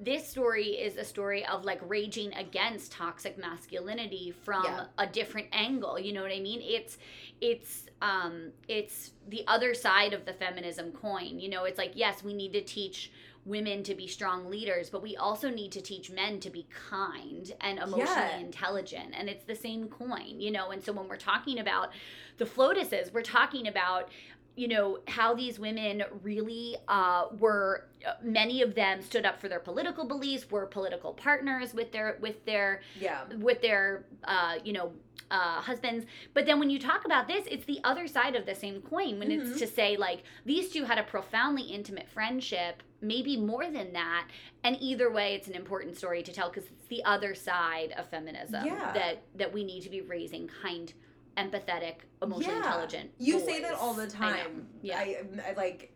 [0.00, 4.84] this story is a story of like raging against toxic masculinity from Yeah.
[4.98, 5.98] a different angle.
[6.00, 6.60] You know what I mean?
[6.62, 6.98] It's
[7.40, 11.38] it's um it's the other side of the feminism coin.
[11.38, 13.12] You know, it's like yes, we need to teach
[13.44, 17.52] women to be strong leaders, but we also need to teach men to be kind
[17.60, 18.38] and emotionally Yeah.
[18.38, 19.14] intelligent.
[19.16, 20.70] And it's the same coin, you know.
[20.70, 21.90] And so when we're talking about
[22.38, 24.08] the FLOTUSes, we're talking about
[24.56, 29.48] you know how these women really uh, were uh, many of them stood up for
[29.48, 33.24] their political beliefs were political partners with their with their Yeah.
[33.40, 34.92] with their uh, you know
[35.30, 38.54] uh, husbands but then when you talk about this it's the other side of the
[38.54, 39.50] same coin when Mhm.
[39.50, 44.28] it's to say like these two had a profoundly intimate friendship maybe more than that
[44.62, 48.08] and either way it's an important story to tell because it's the other side of
[48.08, 48.92] feminism Yeah.
[48.92, 50.92] that that we need to be raising kind
[51.36, 52.64] empathetic emotionally Yeah.
[52.66, 54.68] intelligent You say that all the I time.
[54.82, 54.98] Yeah.
[54.98, 55.90] I, I like.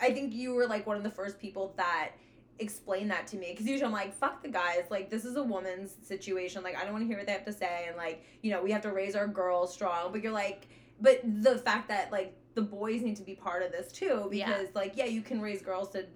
[0.00, 2.12] I think you were like one of the first people that
[2.58, 4.84] explained that to me because usually I'm like, fuck the guys.
[4.90, 6.62] Like this is a woman's situation.
[6.62, 8.62] Like I don't want to hear what they have to say, and like you know
[8.62, 10.12] we have to raise our girls strong.
[10.12, 10.68] But you're like,
[11.00, 14.46] but the fact that like the boys need to be part of this too Yeah.
[14.46, 16.06] because like yeah you can raise girls to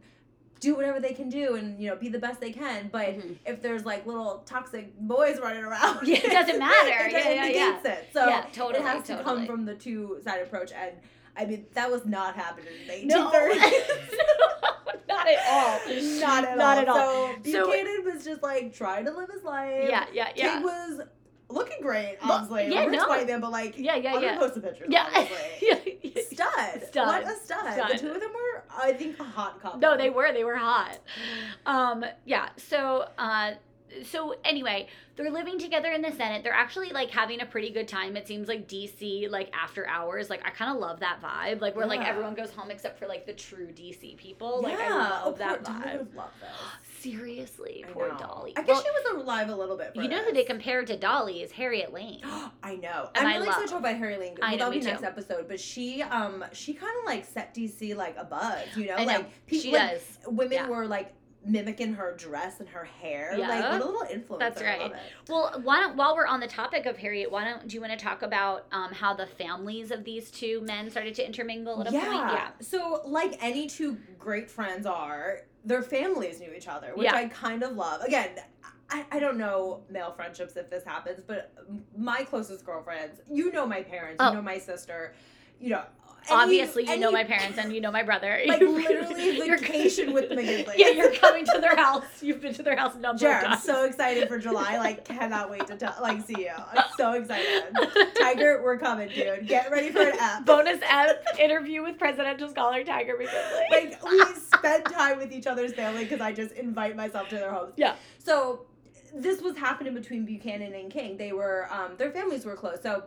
[0.59, 3.37] do whatever they can do and you know be the best they can but Mhm.
[3.47, 7.07] if there's like little toxic boys running around Yeah, it doesn't matter.
[7.09, 7.71] it, Yeah, it yeah, yeah.
[7.73, 9.25] negates it so Yeah, totally, it has to totally.
[9.25, 10.93] come from the two side approach and
[11.37, 12.69] i mean that was not happening
[13.01, 13.31] in the No.
[15.09, 15.81] not at all.
[16.21, 17.35] not at Not all at all.
[17.45, 20.55] so So- buchanan was just like trying to live his life Yeah, yeah, yeah.
[20.55, 21.01] King was
[21.49, 22.99] looking great Well, honestly yeah, we're no.
[22.99, 24.39] explaining them but like Yeah, yeah, i'm yeah.
[24.39, 25.27] post a picture yeah.
[25.61, 25.77] yeah.
[26.31, 26.83] stud.
[26.89, 27.07] Stud.
[27.07, 27.73] What a stud.
[27.75, 27.91] Stud.
[27.93, 29.81] The two of them were, I think, a hot couple.
[29.81, 30.33] No, they were.
[30.33, 30.99] They were hot.
[31.67, 32.49] Um, yeah.
[32.57, 33.53] So, uh,
[34.05, 36.43] so anyway, they're living together in the Senate.
[36.43, 38.17] They're actually like having a pretty good time.
[38.17, 40.31] It seems like DC, like after hours.
[40.31, 41.61] Like I kind of love that vibe.
[41.61, 44.63] Like where like everyone goes home except for like the true DC people.
[44.63, 44.95] Like I Yeah.
[44.95, 45.99] love Oh, that poor Dolley vibe.
[45.99, 47.01] would've loved this.
[47.01, 48.19] Seriously, I poor know.
[48.19, 48.53] Dolley.
[48.57, 49.93] I guess Well, she was alive a little bit.
[49.95, 52.21] You know who they compared to Dolley is Harriet Lane.
[52.63, 53.09] I know.
[53.15, 54.37] And I'm I really love- excited to talk about Harry Lane.
[54.41, 55.07] I Well, know, that'll be next too.
[55.07, 55.49] episode.
[55.49, 58.67] But she, um, she kind of like set DC like a buzz.
[58.77, 59.13] You know, I know.
[59.13, 60.19] like people, she like, does.
[60.27, 60.69] women Yeah.
[60.69, 61.13] were like
[61.45, 63.35] mimicking her dress and her hair.
[63.37, 63.49] Yeah.
[63.49, 64.41] Like what a little influence.
[64.41, 64.93] That's right.
[65.29, 67.93] Well, why don't while we're on the topic of Harriet, why don't do you want
[67.93, 71.89] to talk about um, how the families of these two men started to intermingle at
[71.89, 72.05] a yeah.
[72.05, 72.33] point?
[72.33, 72.51] Yeah.
[72.61, 77.17] So, like any two great friends are, their families knew each other, which Yeah.
[77.17, 78.03] I kind of love.
[78.03, 78.31] Again,
[78.91, 81.53] I, I don't know male friendships if this happens, but
[81.97, 84.31] my closest girlfriends, you know my parents, Oh.
[84.31, 85.15] you know my sister,
[85.61, 85.85] you know.
[86.31, 88.41] Obviously, you know my parents and you know my brother.
[88.47, 90.75] Like You- literally you're- vacation with the McGinleys.
[90.77, 92.05] Yeah, you're coming to their house.
[92.23, 94.79] You've been to their house a number Jared, of I'm so excited for July.
[94.79, 96.51] Like, cannot wait to tell, like see you.
[96.73, 97.65] I'm so excited.
[98.19, 99.47] Tiger, we're coming, dude.
[99.47, 100.45] Get ready for an app.
[100.47, 103.67] Bonus app interview with presidential scholar Tiger McKinley.
[103.71, 107.53] like we spend time with each other's family because I just invite myself to their
[107.53, 107.75] homes.
[107.77, 107.95] Yeah.
[108.19, 108.67] So
[109.15, 111.17] this was happening between Buchanan and King.
[111.17, 112.83] They were um, their families were close.
[112.83, 113.05] So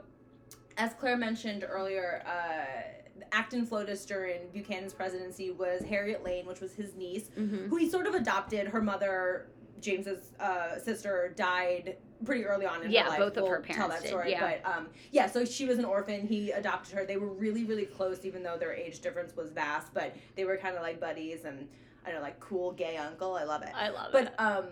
[0.77, 6.73] as Claire mentioned earlier, uh, Acton Flotus during Buchanan's presidency was Harriet Lane, which was
[6.73, 7.67] his niece, Mhm.
[7.69, 8.67] who he sort of adopted.
[8.67, 9.47] Her mother,
[9.81, 13.19] James's uh, sister, died pretty early on in Yeah, her life.
[13.19, 13.75] both of her parents.
[13.77, 14.31] tell that did, story.
[14.31, 14.57] yeah.
[14.63, 16.25] But um, yeah, so she was an orphan.
[16.25, 17.05] He adopted her.
[17.05, 19.93] They were really, really close, even though their age difference was vast.
[19.93, 21.67] But they were kind of like buddies, and
[22.05, 23.35] I don't know, like cool gay uncle.
[23.35, 23.69] I love it.
[23.75, 24.31] I love it.
[24.37, 24.67] But um,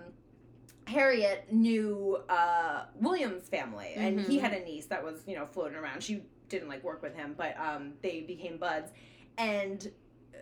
[0.87, 4.41] Harriet knew uh, William's family, and he Mhm.
[4.41, 6.01] had a niece that was you know floating around.
[6.03, 8.91] She didn't like work with him, but um, they became buds.
[9.37, 9.89] And
[10.35, 10.37] uh,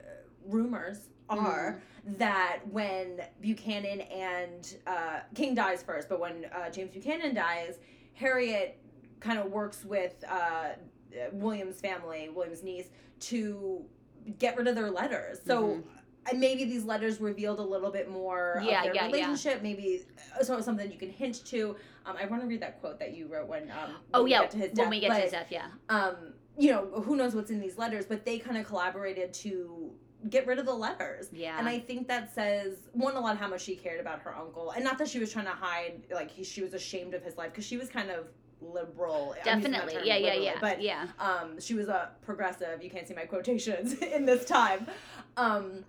[0.46, 1.82] rumors are
[2.18, 7.78] that when Buchanan and uh, King dies first, but when uh, James Buchanan dies,
[8.14, 8.82] Harriet
[9.20, 10.70] kind of works with uh,
[11.32, 13.86] William's family, William's niece, to
[14.40, 15.40] get rid of their letters.
[15.46, 15.62] So.
[15.64, 15.84] Mhm.
[16.30, 19.08] And maybe these letters revealed a little bit more Yeah, of their yeah, yeah.
[19.08, 19.62] relationship.
[19.62, 20.06] Maybe
[20.40, 21.76] uh, so something you can hint to.
[22.06, 23.64] Um, I want to read that quote that you wrote when.
[23.72, 25.32] Um, oh when we yeah, get to his when death, we get but, to his
[25.32, 25.68] death, yeah.
[25.90, 26.16] um,
[26.58, 29.92] you know, who knows what's in these letters, but they kind of collaborated to
[30.30, 31.30] get rid of the letters.
[31.32, 31.58] Yeah.
[31.58, 34.72] And I think that says one a lot how much she cared about her uncle,
[34.72, 37.38] and not that she was trying to hide like he, she was ashamed of his
[37.38, 38.28] life because she was kind of
[38.62, 39.36] liberal.
[39.46, 40.08] I'm using that Definitely.
[40.08, 40.56] Yeah, yeah, yeah.
[40.60, 41.08] But yeah.
[41.20, 42.84] um, she was a progressive.
[42.84, 44.88] You can't see my quotations in this time.
[45.38, 45.86] Um,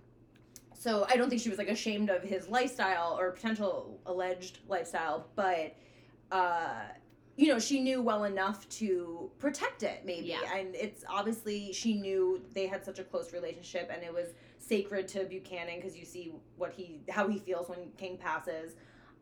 [0.81, 5.27] so I don't think she was like ashamed of his lifestyle or potential alleged lifestyle,
[5.35, 5.75] but
[6.31, 6.85] uh,
[7.37, 10.29] you know, she knew well enough to protect it, maybe.
[10.29, 10.39] Yeah.
[10.55, 15.07] And it's obviously she knew they had such a close relationship, and it was sacred
[15.09, 18.73] to Buchanan because you see what he how he feels when King passes.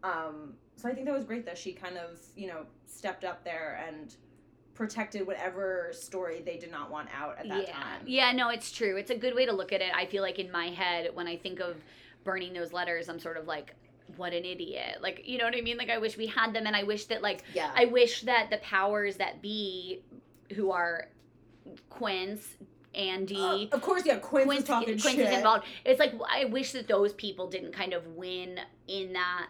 [0.02, 3.44] Um, so I think that was great that she kind of you know stepped up
[3.44, 4.16] there and
[4.80, 7.74] protected whatever story they did not want out at that yeah.
[7.74, 8.02] time.
[8.06, 8.96] Yeah, no, it's true.
[8.96, 9.92] It's a good way to look at it.
[9.94, 11.76] I feel like in my head, when I think of
[12.24, 13.76] burning those letters, I'm sort of like,
[14.16, 15.00] what an idiot.
[15.02, 15.76] Like, you know what I mean?
[15.76, 17.70] Like, I wish we had them, and I wish that, like, Yeah.
[17.76, 20.02] I wish that the powers that be,
[20.56, 21.10] who are
[21.90, 22.56] Quince,
[22.96, 24.16] Andy, Uh, of course, yeah.
[24.16, 25.28] Quince, Quince, is talking Quince shit.
[25.30, 25.66] is involved.
[25.84, 29.50] It's like I wish that those people didn't kind of win in that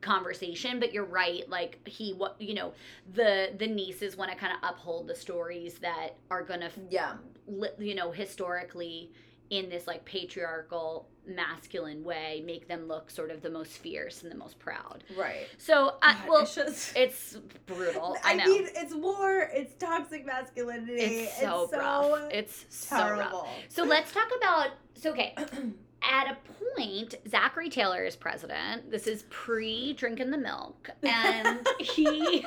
[0.00, 2.72] conversation but you're right like he what you know
[3.14, 7.14] the the nieces want to kind of uphold the stories that are gonna Yeah.
[7.46, 9.10] li- you know historically
[9.50, 14.30] in this like patriarchal masculine way make them look sort of the most fierce and
[14.30, 15.46] the most proud Right.
[15.58, 15.94] so
[16.28, 16.92] well it's just.
[16.96, 19.48] it's brutal i, I, know mean, it's war.
[19.52, 20.94] It's toxic masculinity.
[21.00, 23.48] it's so rough it's so rough terrible.
[23.68, 25.34] so let's talk about so okay
[26.10, 26.36] at a
[26.76, 28.90] point, Zachary Taylor is president.
[28.90, 32.44] This is pre drinking the milk, and he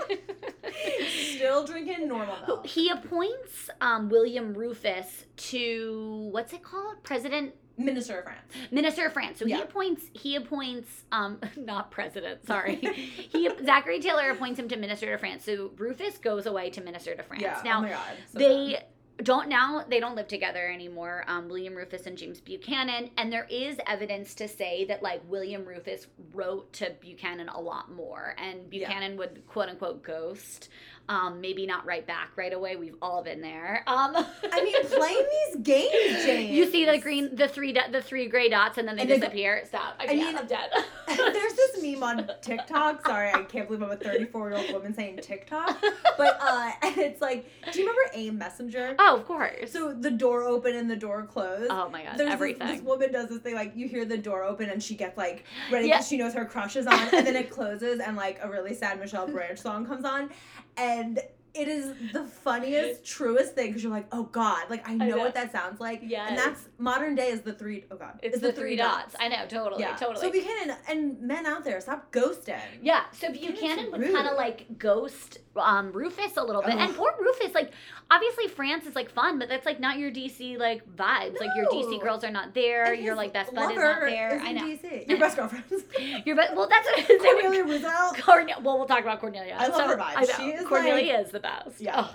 [1.35, 2.67] Still drinking normal milk.
[2.67, 8.41] he appoints um, William Rufus to what's it called, president Minister of France.
[8.71, 9.37] minister of France.
[9.37, 12.45] So he appoints he appoints um not president.
[12.47, 12.75] Sorry,
[13.31, 15.45] he Zachary Taylor appoints him to minister to France.
[15.45, 17.43] So Rufus goes away to minister to France.
[17.43, 17.61] Yeah.
[17.63, 18.01] Now oh my god.
[18.33, 18.85] so they sad.
[19.23, 23.09] Don't now they don't live together anymore um, william rufus and james buchanan.
[23.17, 27.91] And there is evidence to say that like william rufus wrote to buchanan a lot
[27.91, 28.35] more.
[28.37, 28.87] And Yeah.
[28.87, 30.69] buchanan would quote unquote ghost.
[31.09, 32.75] Um, maybe not write back right away.
[32.75, 33.81] We've all been there.
[33.87, 34.13] Um,
[34.51, 36.51] I mean, playing these games, James.
[36.51, 39.11] you see the green the three do- the three gray dots and then they And
[39.11, 39.63] they disappear.
[39.67, 39.95] Stop.
[40.01, 40.69] I, I mean- i'm dead.
[41.07, 41.53] There's
[41.93, 43.05] meme on TikTok.
[43.05, 45.77] Sorry, I can't believe I'm a 34 year old woman saying TikTok.
[46.17, 48.95] But uh, and it's like, do you remember AIM Messenger?
[48.97, 51.69] oh of course So the door open and the door closed.
[51.69, 54.17] oh my god There's this, everything this woman does this thing like you hear the
[54.17, 55.97] door open and she gets like ready Yeah.
[55.97, 58.73] because she knows her crush is on, and then it closes and like a really
[58.73, 60.29] sad Michelle Branch song comes on,
[60.75, 61.19] and
[61.57, 65.17] it is the funniest, truest thing because you're like, oh god, like I know, know.
[65.17, 66.01] what that sounds like.
[66.03, 69.15] Yeah, and that's modern day is the three oh god, it's is the, three dots.
[69.19, 72.59] i know totally yeah, totally So Buchanan and men out there, stop ghosting.
[72.81, 77.13] Yeah, so Buchanan would kind of like ghost um, Rufus a little bit, and poor
[77.19, 77.53] Rufus.
[77.53, 77.71] Like,
[78.11, 81.39] obviously France is like fun, but that's like not your DC like vibes.
[81.39, 82.93] Like your DC girls are not there.
[82.93, 84.35] Your like best bud is not there.
[84.35, 84.63] is I know.
[84.63, 85.07] DC.
[85.07, 85.83] Your best girlfriends.
[86.25, 86.55] Your best.
[86.55, 88.17] Well, that's what I Cornelia Roosevelt.
[88.19, 88.55] Cornelia.
[88.61, 89.55] Well, we'll talk about Cornelia.
[89.57, 90.37] I love her vibes.
[90.37, 91.46] She is, Cornelia is the best.
[91.79, 91.99] Yeah.
[92.01, 92.09] Ugh.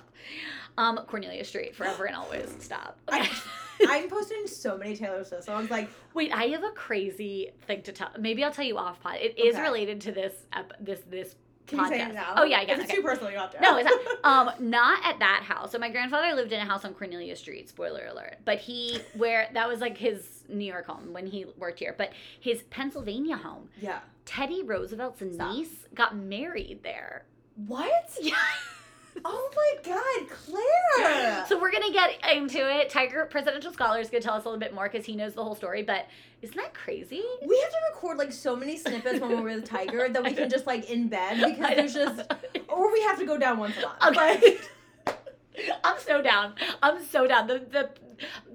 [0.78, 2.54] Um, Cornelia Street forever and always.
[2.60, 2.98] Stop.
[3.08, 3.30] I- Okay.
[3.88, 5.68] I'm posting so many Taylor Swift songs.
[5.70, 8.10] Like, Wait, I have a crazy thing to tell.
[8.18, 9.16] Maybe I'll tell you off pod.
[9.16, 9.62] It is Okay.
[9.62, 11.34] related to this ep- this this
[11.66, 12.08] can you say Podcast.
[12.10, 12.34] it now?
[12.36, 12.66] Oh, yeah, yeah.
[12.66, 12.96] can, If it's okay.
[13.00, 13.60] too personal, you have to.
[13.60, 14.18] No, it's not.
[14.58, 15.72] Um, not at that house.
[15.72, 17.68] So my grandfather lived in a house on Cornelia Street.
[17.68, 18.36] Spoiler alert.
[18.44, 21.94] But he where that was like his New York home when he worked here.
[21.96, 24.00] But his Pennsylvania home, Yeah.
[24.26, 25.54] Teddy Roosevelt's Stop.
[25.54, 27.24] niece got married there.
[27.66, 28.10] What?
[28.20, 28.34] Yeah.
[29.24, 31.44] Oh my God, Claire.
[31.46, 32.88] So we're gonna get into it.
[32.90, 35.44] Tiger presidential scholar is gonna tell us a little bit more because he knows the
[35.44, 35.82] whole story.
[35.82, 36.06] But
[36.40, 37.22] isn't that crazy?
[37.46, 40.48] we have to record like so many snippets when we're with Tiger that we can
[40.48, 42.32] just like in bed because there's just,
[42.68, 44.16] or we have to go down once a month.
[44.18, 44.58] Okay.
[45.84, 46.54] I'm so down.
[46.82, 47.46] I'm so down.
[47.46, 47.90] The the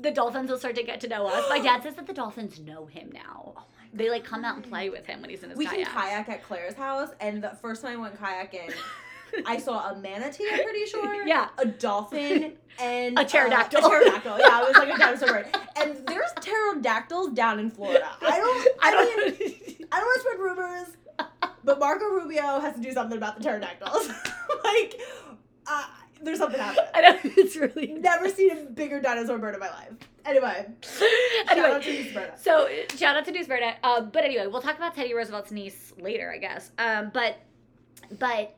[0.01, 1.45] the dolphins will start to get to know us.
[1.49, 3.53] My dad says that the dolphins know him now.
[3.57, 5.85] Oh They like come out and play with him when he's in his We kayak.
[5.87, 8.73] can kayak at Claire's house, and the first time I went kayaking,
[9.45, 10.45] I saw a manatee.
[10.51, 11.07] I'm pretty sure.
[11.27, 11.49] Yeah.
[11.57, 13.83] A dolphin and A pterodactyl.
[13.83, 14.37] Uh, a pterodactyl.
[14.39, 15.47] Yeah, it was like a dinosaur bird.
[15.75, 18.07] And there's pterodactyls down in Florida.
[18.21, 18.67] I don't.
[18.81, 19.39] I don't.
[19.39, 20.87] mean, I don't want to spread rumors,
[21.63, 24.07] but Marco Rubio has to do something about the pterodactyls.
[24.63, 24.99] like,
[25.65, 25.85] uh,
[26.21, 26.85] there's something happening.
[26.93, 29.91] I know it's really Never seen a bigger dinosaur bird in my life.
[30.25, 32.29] Anyway, shout out to anyway.
[32.31, 33.75] Miss So shout out to Deuce Berta.
[33.83, 36.71] Uh, but anyway, we'll talk about Teddy Roosevelt's niece later, I guess.
[36.77, 37.37] Um, but
[38.19, 38.56] but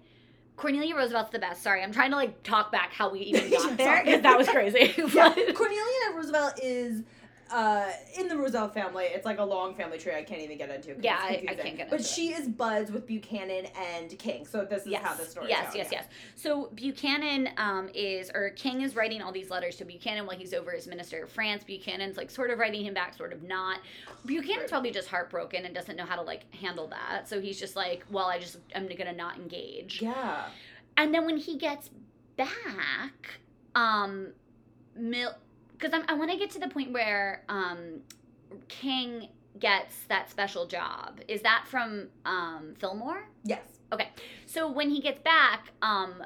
[0.59, 1.63] Cornelia Roosevelt's the best.
[1.63, 4.49] Sorry, I'm trying to like talk back how we even got there because that was
[4.49, 4.93] crazy.
[4.97, 7.03] Yeah, Cornelia Roosevelt is
[7.51, 9.05] uh, in the Roosevelt family.
[9.05, 10.13] It's like a long family tree.
[10.13, 10.95] I can't even get into.
[11.01, 14.45] Yeah, I- I can't get But she is buds with Buchanan and King.
[14.45, 15.45] So this is yes, how the story.
[15.47, 15.51] Is.
[15.51, 16.05] Yes, yes, yes.
[16.35, 20.53] So Buchanan um, is, or King is writing all these letters to Buchanan while he's
[20.53, 21.63] over as Minister of France.
[21.63, 23.79] Buchanan's like sort of writing him back, sort of not.
[24.25, 24.69] Buchanan's Right.
[24.69, 27.27] probably just heartbroken and doesn't know how to like handle that.
[27.27, 30.01] So he's just like, well, I just I'm gonna not engage.
[30.01, 30.45] Yeah.
[30.97, 31.89] And then when he gets
[32.35, 33.39] back,
[33.75, 34.33] um,
[34.95, 35.31] Mil,
[35.79, 38.01] because I want to get to the point where um,
[38.67, 41.21] King gets that special job.
[41.27, 43.27] Is that from um, Fillmore?
[43.43, 43.61] Yes.
[43.91, 44.09] Okay.
[44.45, 46.23] So when he gets back, um,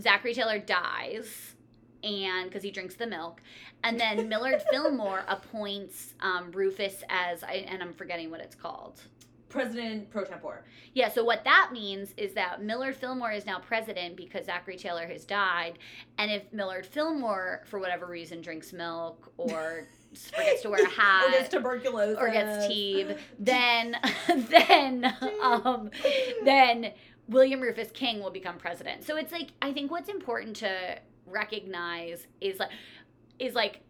[0.00, 1.54] Zachary Taylor dies,
[2.02, 3.40] and because he drinks the milk,
[3.84, 9.02] and then Millard Fillmore appoints um, Rufus as, I, and I'm forgetting what it's called.
[9.48, 10.64] President pro tempore.
[10.92, 15.06] Yeah, so what that means is that Millard Fillmore is now president because Zachary Taylor
[15.06, 15.78] has died.
[16.18, 21.28] And if Millard Fillmore, for whatever reason, drinks milk or forgets to wear a hat
[21.28, 23.96] or gets tuberculosis or gets TB, then
[24.48, 25.90] then um
[26.44, 26.92] then
[27.28, 29.04] William Rufus King will become president.
[29.04, 32.70] So it's like I think what's important to recognize is like
[33.38, 33.82] is like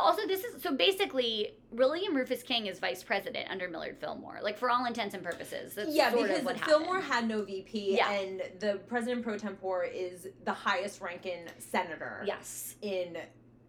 [0.00, 4.40] also this is so basically William Rufus King is vice president under Millard Fillmore.
[4.42, 5.74] Like for all intents and purposes.
[5.74, 7.30] That's yeah, sort because of what Fillmore happened.
[7.30, 8.10] had no VP, Yeah.
[8.10, 12.74] and the president pro tempore is the highest ranking senator Yes.
[12.82, 13.16] in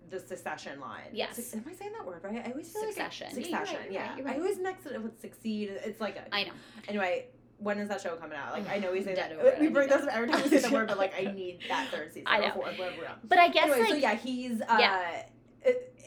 [0.09, 1.09] the secession line.
[1.13, 1.53] Yes.
[1.55, 2.45] Am I saying that word right?
[2.45, 3.27] I always feel Succession.
[3.35, 3.79] like Yeah, succession.
[3.83, 4.35] right, yeah, right, right.
[4.35, 5.69] I always mix it with succeed.
[5.83, 6.51] It's like a, I know.
[6.87, 7.27] anyway.
[7.57, 8.51] When is that show coming out?
[8.51, 10.59] Like I know we say Dead that over we bring this every time we say
[10.59, 12.27] the word, but like I need that third season.
[12.27, 12.47] I know.
[12.47, 13.15] or fourth, whatever we're on.
[13.23, 15.23] But I guess anyway, like so yeah, he's uh, Yeah.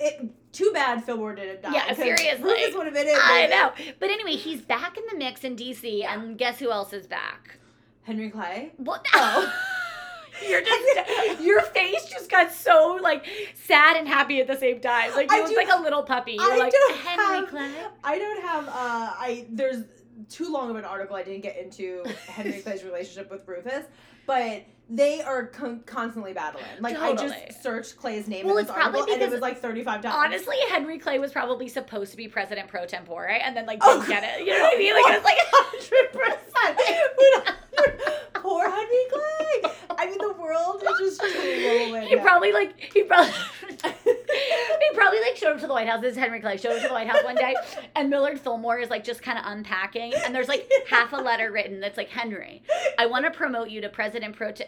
[0.00, 1.72] It, too bad Fillmore didn't die.
[1.74, 2.42] Yeah, seriously.
[2.42, 3.16] Rufus would have been it.
[3.16, 3.72] I know.
[3.98, 7.58] But anyway, he's back in the mix in DC and guess who else is back?
[8.02, 8.72] Henry Clay.
[8.76, 9.06] What?
[9.14, 9.52] Oh.
[10.48, 15.12] You're just your face just got so like sad and happy at the same time.
[15.14, 16.32] Like you I look like a little puppy.
[16.34, 17.72] You're I like don't Henry have- Clay.
[18.04, 18.70] I don't have uh
[19.18, 19.84] I there's
[20.28, 23.84] too long of an article I didn't get into Henry Clay's relationship with Rufus,
[24.26, 26.64] but they are con- constantly battling.
[26.80, 29.40] Like I just searched Clay's name Well, in this it's probably article and it was
[29.40, 30.14] like 35 times.
[30.16, 33.98] Honestly, Henry Clay was probably supposed to be president pro tempore, and then like Oh,
[34.00, 34.46] didn't get it.
[34.46, 34.94] You know what I mean?
[34.94, 35.38] Like it was like
[38.08, 38.27] 100%.
[38.40, 39.72] Poor Henry Clay.
[39.90, 42.08] I mean the world is just rolling.
[42.08, 43.32] he probably like he probably
[43.82, 46.00] he probably like showed up to the White House.
[46.00, 47.54] This is Henry Clay showed up to the White House one day,
[47.96, 51.50] and Millard Fillmore is like just kind of unpacking, and there's like half a letter
[51.50, 52.62] written that's like Henry,
[52.98, 54.52] I want to promote you to president pro.
[54.52, 54.64] Te-.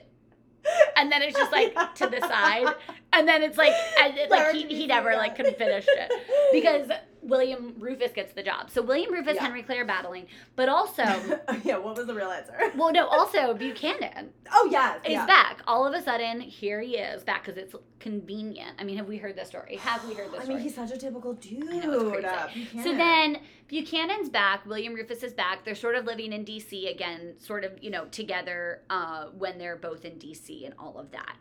[0.96, 2.74] And then it's just like to the side,
[3.12, 6.12] and then it's like and it, like he, he never like couldn't finish it
[6.52, 6.88] because
[7.22, 8.70] William Rufus gets the job.
[8.70, 9.42] So William Rufus, Yeah.
[9.44, 11.02] Henry Clay are battling, but also
[11.64, 12.56] yeah, what was the real answer?
[12.76, 15.26] well no also Buchanan Oh yes, is yeah.
[15.26, 15.62] back.
[15.66, 18.70] All of a sudden, here he is back because it's convenient.
[18.78, 19.76] I mean, have we heard this story?
[19.76, 20.54] Have we heard this I story?
[20.56, 21.60] mean, he's such a typical dude.
[21.84, 22.14] Know.
[22.14, 22.48] Uh,
[22.82, 24.66] so then Buchanan's back.
[24.66, 25.64] William Rufus is back.
[25.64, 26.88] They're sort of living in D.C.
[26.88, 30.64] again, sort of you know together uh, when they're both in D.C.
[30.64, 31.36] and all of that.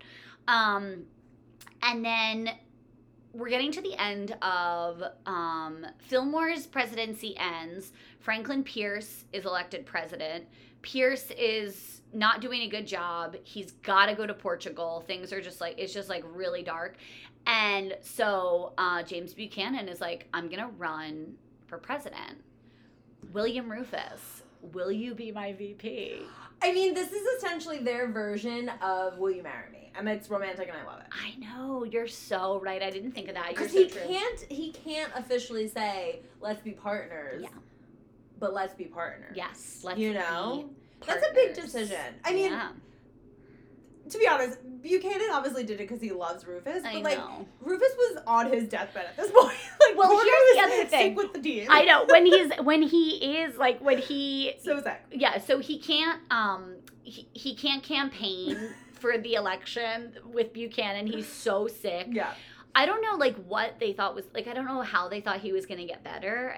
[0.47, 1.03] Um,
[1.81, 2.49] and then
[3.33, 7.91] we're getting to the end of um, Fillmore's presidency ends.
[8.19, 10.45] Franklin Pierce is elected president.
[10.81, 13.35] Pierce is not doing a good job.
[13.43, 15.03] He's got to go to Portugal.
[15.05, 16.97] Things are just like it's just like really dark.
[17.45, 21.35] And so uh, James Buchanan is like, I'm gonna run
[21.67, 22.43] for president.
[23.33, 26.21] William Rufus, will you be my VP?
[26.61, 30.67] I mean, this is essentially their version of "Will You Marry Me?" and it's romantic,
[30.67, 31.07] and I love it.
[31.11, 32.81] I know you're so right.
[32.81, 33.49] I didn't think of that.
[33.49, 34.01] Because so he true.
[34.07, 37.49] can't, he can't officially say "Let's be partners." Yeah.
[38.39, 39.33] But let's be partners.
[39.35, 40.69] Yes, let's You know?
[41.05, 42.15] That's a big decision.
[42.23, 42.69] I mean, Yeah,
[44.09, 47.45] to be honest, Buchanan obviously did it because he loves Rufus, I like know.
[47.61, 49.55] Rufus was on his deathbed at this point.
[49.79, 51.15] like, Well, here's the other thing.
[51.15, 51.67] Sick with the team.
[51.69, 55.01] I know when he's when he is like when he So sick.
[55.11, 58.57] yeah so he can't um he, he can't campaign
[58.93, 61.07] for the election with Buchanan.
[61.07, 62.07] He's so sick.
[62.11, 62.31] Yeah.
[62.75, 65.39] I don't know like what they thought was like I don't know how they thought
[65.41, 66.55] he was gonna get better.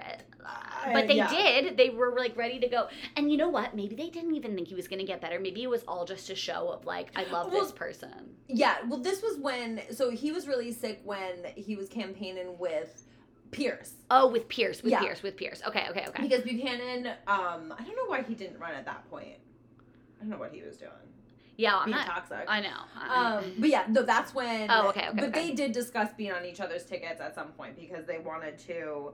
[0.92, 1.30] But they yeah.
[1.30, 1.76] did.
[1.76, 2.88] They were like ready to go.
[3.16, 3.74] And you know what?
[3.76, 5.38] Maybe they didn't even think he was gonna get better.
[5.38, 8.34] Maybe it was all just a show of like, I love Well, this person.
[8.48, 9.80] Yeah, well, this was when.
[9.90, 13.04] So he was really sick when he was campaigning with
[13.50, 15.00] Pierce Oh, with Pierce, with Yeah.
[15.00, 15.62] Pierce, with Pierce.
[15.66, 16.22] Okay, okay, okay.
[16.22, 17.06] because Buchanan.
[17.26, 19.36] Um, I don't know why he didn't run at that point.
[20.18, 20.90] I don't know what he was doing.
[21.58, 22.06] Yeah, I'm Being not.
[22.06, 22.44] toxic.
[22.48, 23.14] I know.
[23.14, 24.70] um, but yeah, no, that's when.
[24.70, 25.48] Oh, okay, okay, But okay.
[25.48, 29.12] they did discuss being on each other's tickets at some point because they wanted to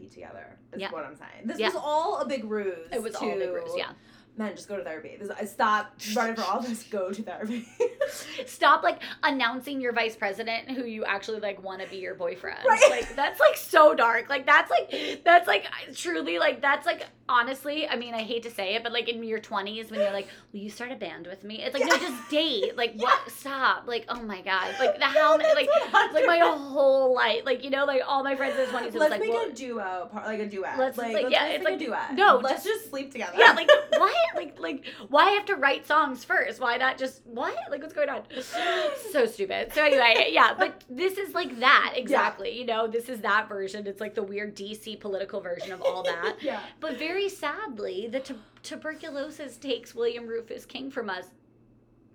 [0.00, 0.58] be together.
[0.72, 0.90] Is Yeah.
[0.90, 1.46] what I'm saying.
[1.46, 1.68] This Yeah.
[1.68, 2.88] was all a big ruse.
[2.92, 3.72] it was to, all a big ruse.
[3.76, 3.92] Yeah.
[4.36, 5.16] Man, just go to therapy.
[5.20, 6.84] This, I stop running for office.
[6.84, 7.68] Go to therapy.
[8.46, 12.58] Stop like announcing your vice president who you actually like want to be your boyfriend.
[12.66, 12.80] Right.
[12.90, 14.30] Like that's like so dark.
[14.30, 17.88] Like that's like that's like truly like that's like honestly.
[17.88, 20.28] I mean, I hate to say it, but like in your twenties when you're like,
[20.52, 21.62] will you start a band with me?
[21.62, 22.76] It's like no, just date.
[22.76, 23.30] Like what?
[23.30, 23.86] Stop.
[23.86, 24.74] Like oh my god.
[24.78, 25.68] Like the how like
[26.12, 27.42] like my whole life.
[27.44, 28.94] Like you know like all my friends in their twenties.
[28.94, 30.78] Let's like make well, a duo, part, like a duet.
[30.78, 32.14] Let's- like, like, let's, yeah, it's like- a duet.
[32.14, 33.36] no, let's just- just sleep together.
[33.38, 34.14] yeah, like what?
[34.34, 36.60] Like like why have to write songs first?
[36.60, 37.54] Why not just what?
[37.70, 38.22] Like what's going on?
[39.12, 39.72] So stupid.
[39.72, 42.56] So anyway, yeah, but this is like that exactly.
[42.58, 43.86] You know, this is that version.
[43.86, 46.36] It's like the weird DC political version of all that.
[46.40, 46.60] yeah.
[46.80, 51.26] But very sadly, the tu- tuberculosis takes William Rufus King from us,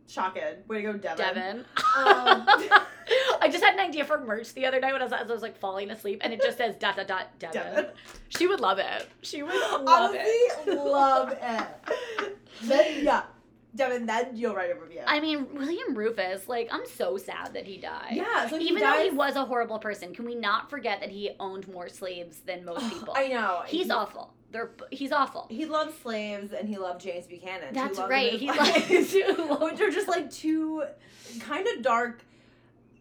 [0.07, 0.43] Shocking.
[0.67, 1.17] Way to go, Devin.
[1.17, 1.57] Devin.
[1.57, 1.65] Um,
[3.41, 5.33] I just had an idea for merch the other night when I was, as I
[5.33, 7.61] was like falling asleep, and it just says dot dot dot Devin.
[7.61, 7.85] Devin.
[8.29, 9.09] She would love it.
[9.23, 10.77] She would love Honestly, it.
[10.77, 12.37] love it.
[12.63, 13.23] Then, yeah.
[13.75, 15.01] Devin, then you'll write a review.
[15.05, 18.11] I mean, William Rufus, like, I'm so sad that he died.
[18.13, 21.01] yeah, so he Even dies, though he was a horrible person, can we not forget
[21.01, 23.13] that he owned more slaves than most people?
[23.17, 23.63] I know.
[23.65, 24.33] He's he, awful.
[24.55, 25.47] They're he's awful.
[25.49, 27.73] He loved slaves and he loved James Buchanan.
[27.73, 28.31] That's right.
[28.31, 29.13] He life.
[29.49, 30.85] loved which are just like two
[31.41, 32.23] kind of dark.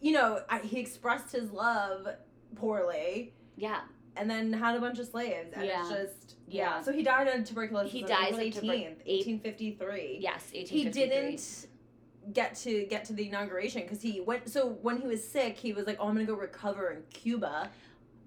[0.01, 2.09] You know, I, he expressed his love
[2.57, 3.83] poorly, Yeah.
[4.17, 5.81] and then had a bunch of slaves, and Yeah.
[5.83, 6.63] it's just yeah.
[6.79, 6.83] Yeah.
[6.83, 7.93] So he died of tuberculosis.
[7.93, 10.19] He dies eighteenth, eighteen fifty three.
[10.21, 10.49] Yes.
[10.51, 11.69] He didn't
[12.33, 14.49] get to get to the inauguration because he went.
[14.49, 17.71] So when he was sick, he was like, "Oh, I'm gonna go recover in Cuba."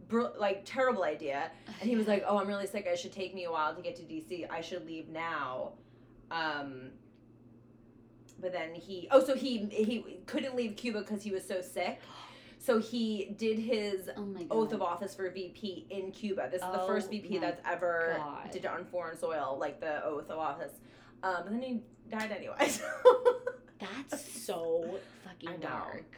[0.07, 1.51] Br- like terrible idea,
[1.81, 2.85] and he was like, "Oh, I'm really sick.
[2.85, 4.47] It should take me a while to get to DC.
[4.49, 5.73] I should leave now."
[6.31, 6.91] Um,
[8.39, 11.99] but then he oh, so he he couldn't leave Cuba because he was so sick.
[12.59, 16.49] So he did his Oh oath of office for VP in Cuba.
[16.51, 18.51] This is the Oh first VP that's ever God.
[18.51, 20.73] did it on foreign soil, like the oath of office.
[21.23, 22.55] Um, and then he died anyway.
[23.79, 26.17] So That's so fucking dark.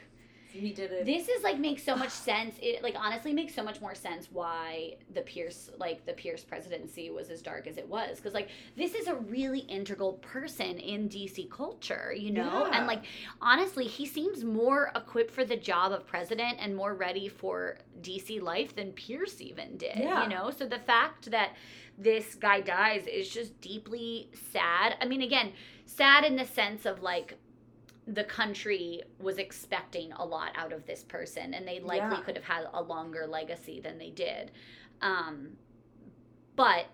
[0.51, 1.05] He did it.
[1.05, 2.55] This is like makes so much sense.
[2.61, 7.09] It like honestly makes so much more sense why the Pierce like the Pierce presidency
[7.09, 11.07] was as dark as it was because like this is a really integral person in
[11.09, 12.67] DC culture, you know?
[12.67, 12.77] Yeah.
[12.77, 13.03] And like
[13.41, 18.41] honestly, he seems more equipped for the job of president and more ready for DC
[18.41, 20.23] life than Pierce even did, Yeah.
[20.23, 20.51] you know?
[20.51, 21.51] So the fact that
[21.97, 24.95] this guy dies is just deeply sad.
[25.01, 25.51] I mean, again,
[25.85, 27.37] sad in the sense of like
[28.13, 32.23] the country was expecting a lot out of this person and they likely Yeah.
[32.23, 34.51] could have had a longer legacy than they did
[35.01, 35.49] um,
[36.55, 36.87] but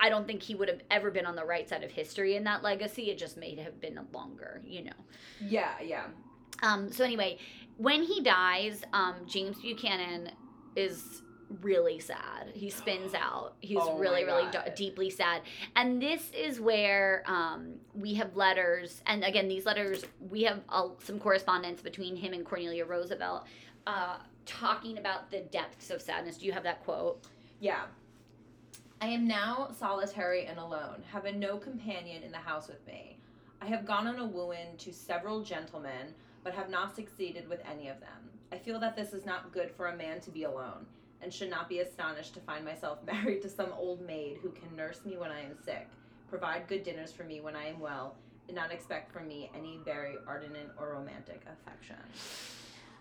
[0.00, 2.44] i don't think he would have ever been on the right side of history in
[2.44, 4.92] that legacy it just may have been longer you know
[5.40, 6.04] yeah, yeah.
[6.62, 7.38] um, so anyway
[7.78, 10.30] when he dies um, james buchanan
[10.74, 11.22] is
[11.62, 12.50] really sad.
[12.54, 13.54] He spins out.
[13.60, 15.42] He's Oh really really deeply sad.
[15.74, 20.88] And this is where um, we have letters and again these letters we have uh,
[21.02, 23.46] some correspondence between him and cornelia roosevelt
[23.86, 26.38] uh, talking about the depths of sadness.
[26.38, 27.24] Do you have that quote?
[27.60, 27.82] Yeah.
[29.00, 33.18] I am now solitary and alone, having no companion in the house with me.
[33.60, 37.88] I have gone on a wooing to several gentlemen, but have not succeeded with any
[37.88, 38.30] of them.
[38.52, 40.86] I feel that this is not good for a man to be alone,
[41.26, 44.74] and should not be astonished to find myself married to some old maid who can
[44.76, 45.88] nurse me when I am sick,
[46.28, 48.14] provide good dinners for me when I am well,
[48.46, 51.96] and not expect from me any very ardent or romantic affection.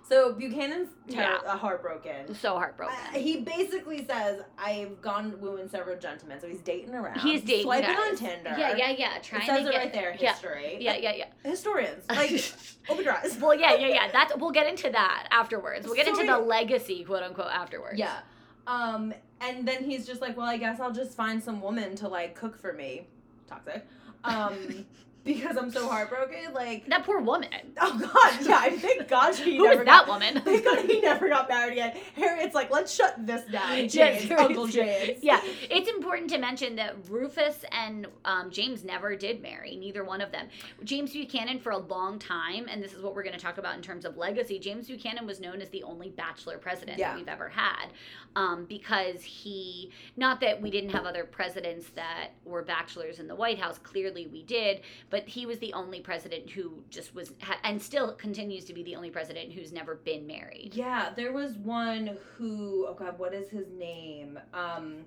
[0.08, 1.38] So Buchanan's ter- Yeah.
[1.48, 2.36] uh, heartbroken.
[2.36, 7.20] so heartbroken Uh, he basically says, "I've gone wooing several gentlemen." So he's dating around.
[7.22, 8.12] He's dating swiping guys.
[8.12, 8.56] on Tinder.
[8.58, 10.16] yeah yeah yeah Trying It says to it get right there.
[10.20, 10.78] yeah History.
[10.80, 12.54] yeah yeah yeah Historians like
[12.90, 13.36] open your eyes.
[13.40, 16.40] well yeah yeah yeah that's we'll get into that afterwards we'll get So into many-
[16.40, 18.20] the legacy quote unquote afterwards Yeah.
[18.68, 22.08] Um, and then he's just like, "Well, I guess I'll just find some woman to
[22.08, 23.08] like cook for me."
[23.48, 23.86] Toxic.
[24.24, 24.86] Um,
[25.26, 26.54] because I'm so heartbroken.
[26.54, 27.50] Like, that poor woman
[27.82, 28.60] oh god, yeah.
[28.62, 31.50] I thank God he who never was that got- woman Thank God he never got
[31.50, 31.98] married again.
[32.16, 33.90] Harriet's like, let's shut this down.
[33.90, 34.68] James, Yes, Uncle.
[34.68, 35.20] James.
[35.24, 40.22] yeah, it's important to mention that Rufus and um, James never did marry, neither one
[40.22, 40.48] of them.
[40.84, 43.76] James Buchanan, for a long time, and this is what we're going to talk about
[43.76, 47.10] in terms of legacy, James Buchanan was known as the only bachelor president Yeah.
[47.12, 47.88] that we've ever had
[48.36, 53.36] um, because he, not that we didn't have other presidents that were bachelors in the
[53.36, 57.60] White House, clearly we did, but he was the only president who just was, ha-
[57.64, 60.72] and still continues to be the only president who's never been married.
[60.74, 64.38] Yeah, there was one who, oh god, what is his name?
[64.54, 65.06] Um,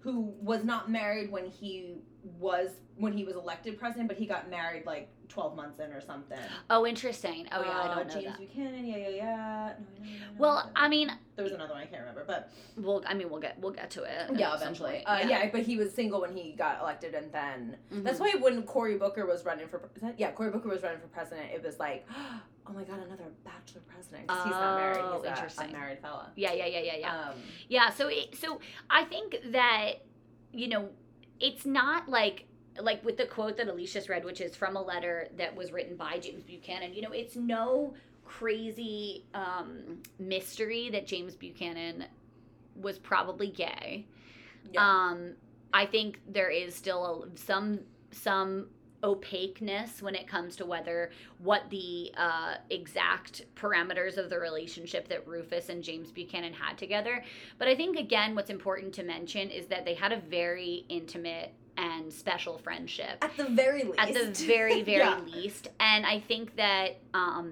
[0.00, 1.96] who was not married when he
[2.38, 6.00] was when he was elected president, but he got married like twelve months in or
[6.00, 6.38] something.
[6.68, 7.46] Oh, interesting.
[7.52, 8.38] Oh, yeah, I Uh, don't know James that.
[8.38, 9.72] Buchanan, yeah, yeah, yeah.
[9.78, 10.70] No, no, no, Well.
[10.76, 13.58] I mean, there was another one I can't remember, but We'll, I mean, we'll get,
[13.60, 14.30] we'll get to it.
[14.36, 15.04] yeah, eventually.
[15.06, 15.48] Uh, yeah.
[15.50, 18.02] but he was single when he got elected, and then Mhm.
[18.04, 21.08] that's why when Cory Booker was running for, that- yeah, Cory Booker was running for
[21.08, 21.50] president.
[21.54, 22.06] It was like,
[22.66, 24.98] oh my god, another bachelor president because he's not married.
[25.02, 25.66] Oh, He's a interesting.
[25.66, 26.30] unmarried fella.
[26.36, 27.28] Yeah, yeah, yeah, yeah, yeah.
[27.30, 27.34] Um,
[27.68, 27.90] yeah.
[27.90, 28.60] So, it, so
[28.90, 29.92] I think that
[30.52, 30.88] you know,
[31.38, 32.46] it's not like
[32.80, 35.72] like with the quote that Alicia just read, which is from a letter that was
[35.72, 36.94] written by James Buchanan.
[36.94, 37.94] You know, it's no
[38.24, 42.04] crazy um, mystery that James Buchanan
[42.76, 44.06] was probably gay.
[44.72, 44.80] yeah.
[44.80, 45.32] Um,
[45.72, 47.80] I think there is still a, some
[48.12, 48.66] some
[49.02, 55.26] opaqueness when it comes to whether what the uh, exact parameters of the relationship that
[55.26, 57.24] Rufus and James Buchanan had together.
[57.58, 61.54] But I think again, what's important to mention is that they had a very intimate
[61.80, 63.98] and special friendship At the very least.
[63.98, 65.20] at the very very Yeah.
[65.34, 67.46] least and i think that um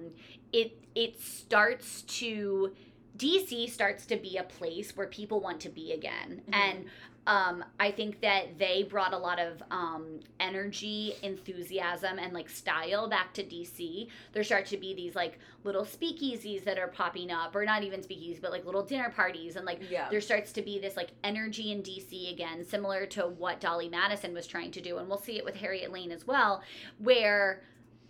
[0.53, 2.71] it it starts to
[3.17, 6.53] dc starts to be a place where people want to be again Mhm.
[6.63, 6.85] and
[7.27, 13.07] Um, I think that they brought a lot of um, energy, enthusiasm, and like style
[13.07, 14.07] back to DC.
[14.33, 18.01] There start to be these like little speakeasies that are popping up, or not even
[18.01, 20.07] speakeasies, but like little dinner parties, and like Yeah.
[20.09, 24.33] there starts to be this like energy in DC again, similar to what Dolley Madison
[24.33, 26.63] was trying to do, and we'll see it with Harriet Lane as well,
[26.97, 27.61] where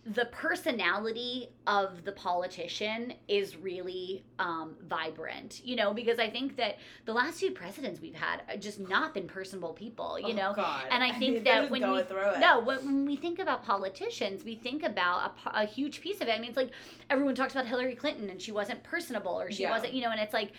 [0.06, 6.78] the personality of the politician is really um, vibrant, you know, because I think that
[7.06, 10.54] the last two presidents we've had are just not been personable people, you Oh, know.
[10.56, 10.86] God.
[10.90, 12.04] and I think mean, that when we-.
[12.40, 16.32] No, when when we think about politicians, we think about a huge piece of it.
[16.32, 16.72] I mean, it's like
[17.10, 19.72] everyone talks about Hillary Clinton and she wasn't personable or she Yeah.
[19.72, 20.54] wasn't, you know, and it's like,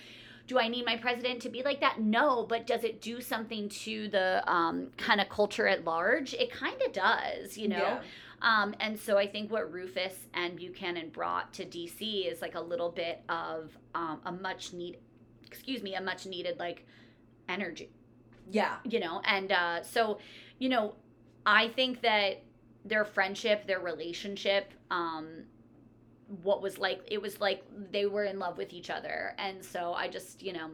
[0.47, 2.01] do I need my president to be like that?
[2.01, 6.34] No, but does it do something to the um, kind of culture at large?
[6.34, 7.76] It kind of does, you know?
[7.78, 8.01] Yeah.
[8.43, 12.61] Um, and so I think what Rufus and Buchanan brought to DC is like a
[12.61, 14.99] little bit of um, a much need,
[15.47, 16.86] excuse me, a much needed like
[17.49, 17.91] energy
[18.51, 18.76] Yeah.
[18.84, 20.18] you know and uh so
[20.61, 20.95] you know
[21.45, 22.43] i think that
[22.84, 25.26] their friendship their relationship um
[26.45, 29.93] what was like it was like they were in love with each other and so
[29.95, 30.70] i just you know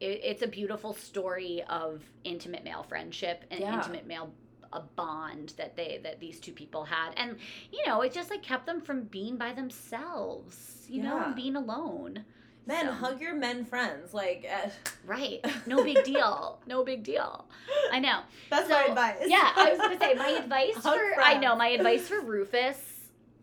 [0.00, 3.76] it, it's a beautiful story of intimate male friendship and Yeah.
[3.76, 4.30] intimate male
[4.76, 7.36] a bond that they that these two people had and
[7.72, 11.56] you know it just like kept them from being by themselves you know and being
[11.56, 12.24] alone
[12.68, 14.12] Men, So- hug your men friends.
[14.12, 14.70] Like, uh,
[15.06, 17.44] right no big deal no big deal
[17.92, 18.20] i know
[18.50, 19.22] that's So, my advice.
[19.26, 22.78] Yeah, I was gonna say my advice Hug for I know my advice for Rufus.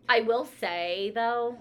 [0.09, 1.57] I will say though,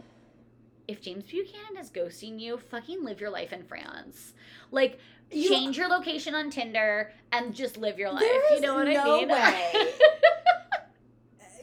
[0.89, 4.35] if James Buchanan is ghosting you, fucking live your life in France.
[4.73, 4.99] Like
[5.33, 8.22] You- change your location on Tinder and just live your life.
[8.53, 9.28] You know what I mean?
[9.28, 9.93] way.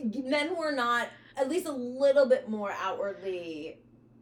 [0.29, 3.77] men were not at least a little bit more outwardly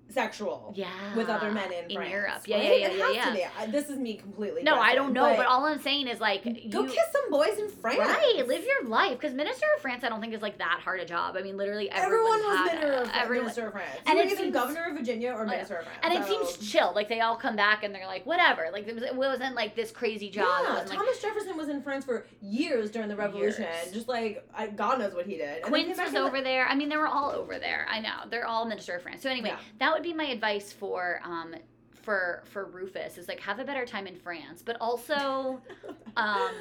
[0.09, 0.87] sexual yeah.
[1.15, 2.41] with other men in, in France, Europe.
[2.45, 2.81] Yeah, right?
[2.81, 3.25] yeah, yeah, yeah, yeah.
[3.25, 3.43] to be.
[3.59, 4.63] I- This is me completely.
[4.63, 7.57] No, I don't know, but, all I'm saying is like go you kiss some boys
[7.57, 7.99] in France.
[7.99, 10.99] Right, live your life because Minister of France, I don't think is like that hard
[10.99, 11.35] a job.
[11.37, 13.99] I mean, literally Everyone everyone, was minister of, everyone, minister of France.
[14.05, 15.49] And you it were either governor of Virginia or oh, yeah.
[15.51, 15.99] minister of France.
[16.03, 16.91] And it so- seems chill.
[16.95, 18.69] Like they all come back and they're like, whatever.
[18.71, 20.47] Like it, was, it wasn't like this crazy job.
[20.63, 23.63] Yeah, wasn't like Thomas Jefferson was in France for years during the Revolution.
[23.63, 23.91] Years.
[23.93, 25.63] Just like I, God knows what he did.
[25.63, 26.67] Quince was over there.
[26.67, 27.87] I mean, they were all over there.
[27.89, 29.21] I know they're all Minister of France.
[29.21, 29.59] So anyway, Yeah.
[29.79, 31.55] that would be my advice for um
[32.03, 35.61] for for Rufus is like have a better time in France, but also
[36.17, 36.51] um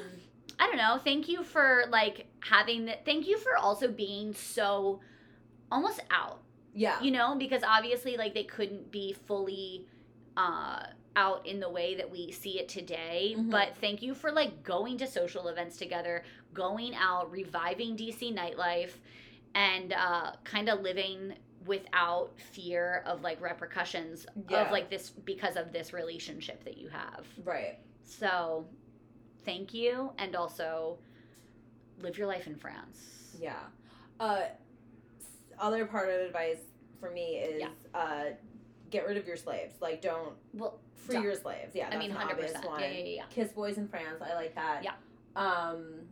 [0.59, 0.97] I don't know.
[1.03, 3.05] Thank you for like having that.
[3.05, 4.99] Thank you for also being so
[5.71, 6.41] almost out.
[6.73, 7.01] Yeah.
[7.01, 9.87] you know because obviously like they couldn't be fully
[10.35, 10.83] uh
[11.15, 13.49] out in the way that we see it today Mhm.
[13.49, 16.23] but thank you for like going to social events together
[16.53, 18.91] going out reviving dc nightlife
[19.55, 21.33] and uh kind of living
[21.67, 24.65] without fear of like repercussions Yeah.
[24.65, 27.77] of like this because of this relationship that you have Right.
[28.03, 28.65] so
[29.45, 30.97] thank you and also
[32.01, 33.59] live your life in france Yeah.
[34.19, 34.45] Uh,
[35.59, 36.59] other part of advice
[36.99, 37.69] for me is Yeah.
[37.99, 38.23] uh,
[38.89, 39.75] get rid of your slaves.
[39.81, 41.23] Like, don't well free Don't.
[41.23, 41.75] your slaves.
[41.75, 42.79] Yeah, i mean 100% obvious yeah, one.
[42.81, 44.21] yeah yeah yeah Kiss boys in France.
[44.21, 44.83] I like that.
[44.83, 44.93] Yeah.
[45.35, 46.07] Um.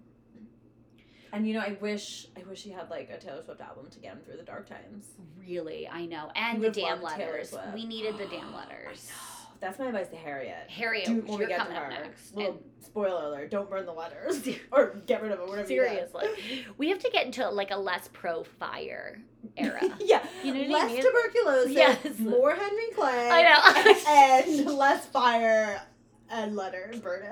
[1.35, 3.99] And you know, I wish I wish he had like a Taylor Swift album to
[3.99, 5.05] get him through the dark times.
[5.45, 6.31] Really, I know.
[6.35, 7.53] And the damn letters.
[7.73, 9.11] We needed the damn letters.
[9.59, 10.69] That's my advice to Harriet.
[10.69, 11.89] Harriet, Do, when we get to her.
[11.89, 12.35] next.
[12.35, 15.49] And spoiler alert: don't burn the letters or get rid of them.
[15.49, 15.71] Whatever.
[15.73, 19.19] you seriously, we have to get into like a less pro fire
[19.57, 19.81] era.
[19.99, 20.23] yeah.
[20.43, 21.01] You know what I less mean?
[21.01, 22.19] tuberculosis, Yes.
[22.19, 23.41] more Henry Clay, I
[24.53, 25.81] know, and less fire
[26.29, 27.29] and letters burning.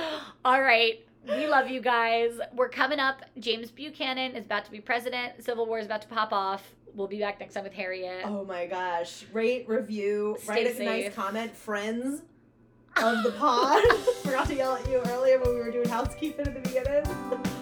[0.44, 1.05] All right.
[1.28, 2.38] We love you guys.
[2.54, 3.22] We're coming up.
[3.38, 5.42] James Buchanan is about to be president.
[5.42, 6.72] Civil War is about to pop off.
[6.94, 8.22] We'll be back next time with Harriet.
[8.24, 9.24] Oh my gosh!
[9.32, 12.22] Rate, review, Stay write a nice comment, friends
[12.96, 13.82] of the pod.
[14.22, 17.42] Forgot to yell at you earlier when we were doing housekeeping at the beginning.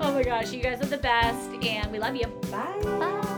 [0.00, 2.26] Oh my gosh, you guys are the best, and we love you.
[2.50, 2.80] Bye.
[2.82, 3.33] Bye.